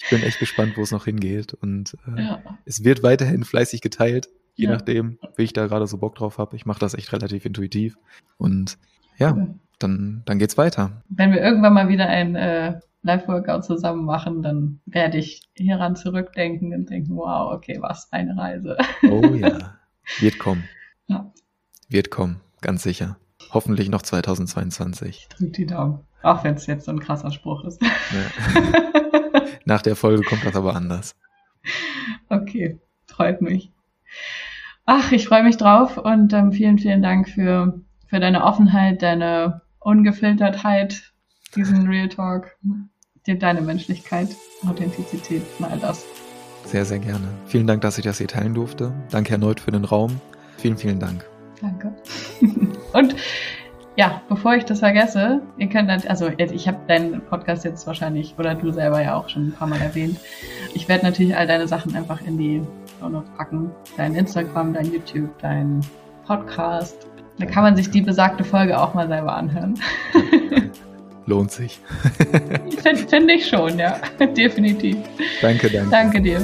[0.02, 1.54] Ich bin echt gespannt, wo es noch hingeht.
[1.54, 4.72] Und äh, Ja, es wird weiterhin fleißig geteilt, je Ja.
[4.72, 6.56] nachdem, wie ich da gerade so Bock drauf habe.
[6.56, 7.96] Ich mache das echt relativ intuitiv.
[8.38, 8.78] Und
[9.18, 9.54] ja, cool.
[9.78, 11.02] dann, dann geht's weiter.
[11.08, 16.72] Wenn wir irgendwann mal wieder ein äh, Live-Workout zusammen machen, dann werde ich hieran zurückdenken
[16.74, 18.76] und denken, wow, okay, was eine Reise.
[19.10, 19.76] Oh ja.
[20.20, 20.64] Wird kommen.
[21.08, 21.32] Ja.
[21.88, 23.16] Wird kommen, ganz sicher.
[23.52, 25.28] Hoffentlich noch 2022.
[25.28, 26.00] Drück die Daumen.
[26.22, 27.82] Auch wenn es jetzt so ein krasser Spruch ist.
[27.82, 28.62] Ja.
[29.64, 31.16] Nach der Folge kommt das aber anders.
[32.28, 33.72] okay, freut mich.
[34.84, 39.62] Ach, ich freue mich drauf und ähm, vielen, vielen Dank für, für deine Offenheit, deine
[39.78, 41.12] Ungefiltertheit,
[41.54, 42.56] diesen Real Talk,
[43.26, 44.28] dir deine Menschlichkeit,
[44.68, 46.04] Authentizität und all das.
[46.64, 47.28] Sehr, sehr gerne.
[47.46, 48.92] Vielen Dank, dass ich das hier teilen durfte.
[49.10, 50.20] Danke erneut für den Raum.
[50.58, 51.24] Vielen, vielen Dank.
[51.60, 51.92] Danke.
[52.92, 53.14] Und
[53.96, 58.34] ja, bevor ich das vergesse, ihr könnt, nat- also ich habe deinen Podcast jetzt wahrscheinlich,
[58.38, 60.18] oder du selber ja auch schon ein paar Mal erwähnt.
[60.74, 62.62] Ich werde natürlich all deine Sachen einfach in die
[63.02, 63.70] Shownotes packen.
[63.96, 65.80] Dein Instagram, dein YouTube, dein
[66.26, 67.06] Podcast.
[67.38, 69.74] Da kann man sich die besagte Folge auch mal selber anhören.
[71.26, 71.80] Lohnt sich.
[72.82, 73.96] Finde find ich schon, ja.
[74.36, 74.96] Definitiv.
[75.40, 75.90] Danke, danke.
[75.90, 76.40] Danke dir.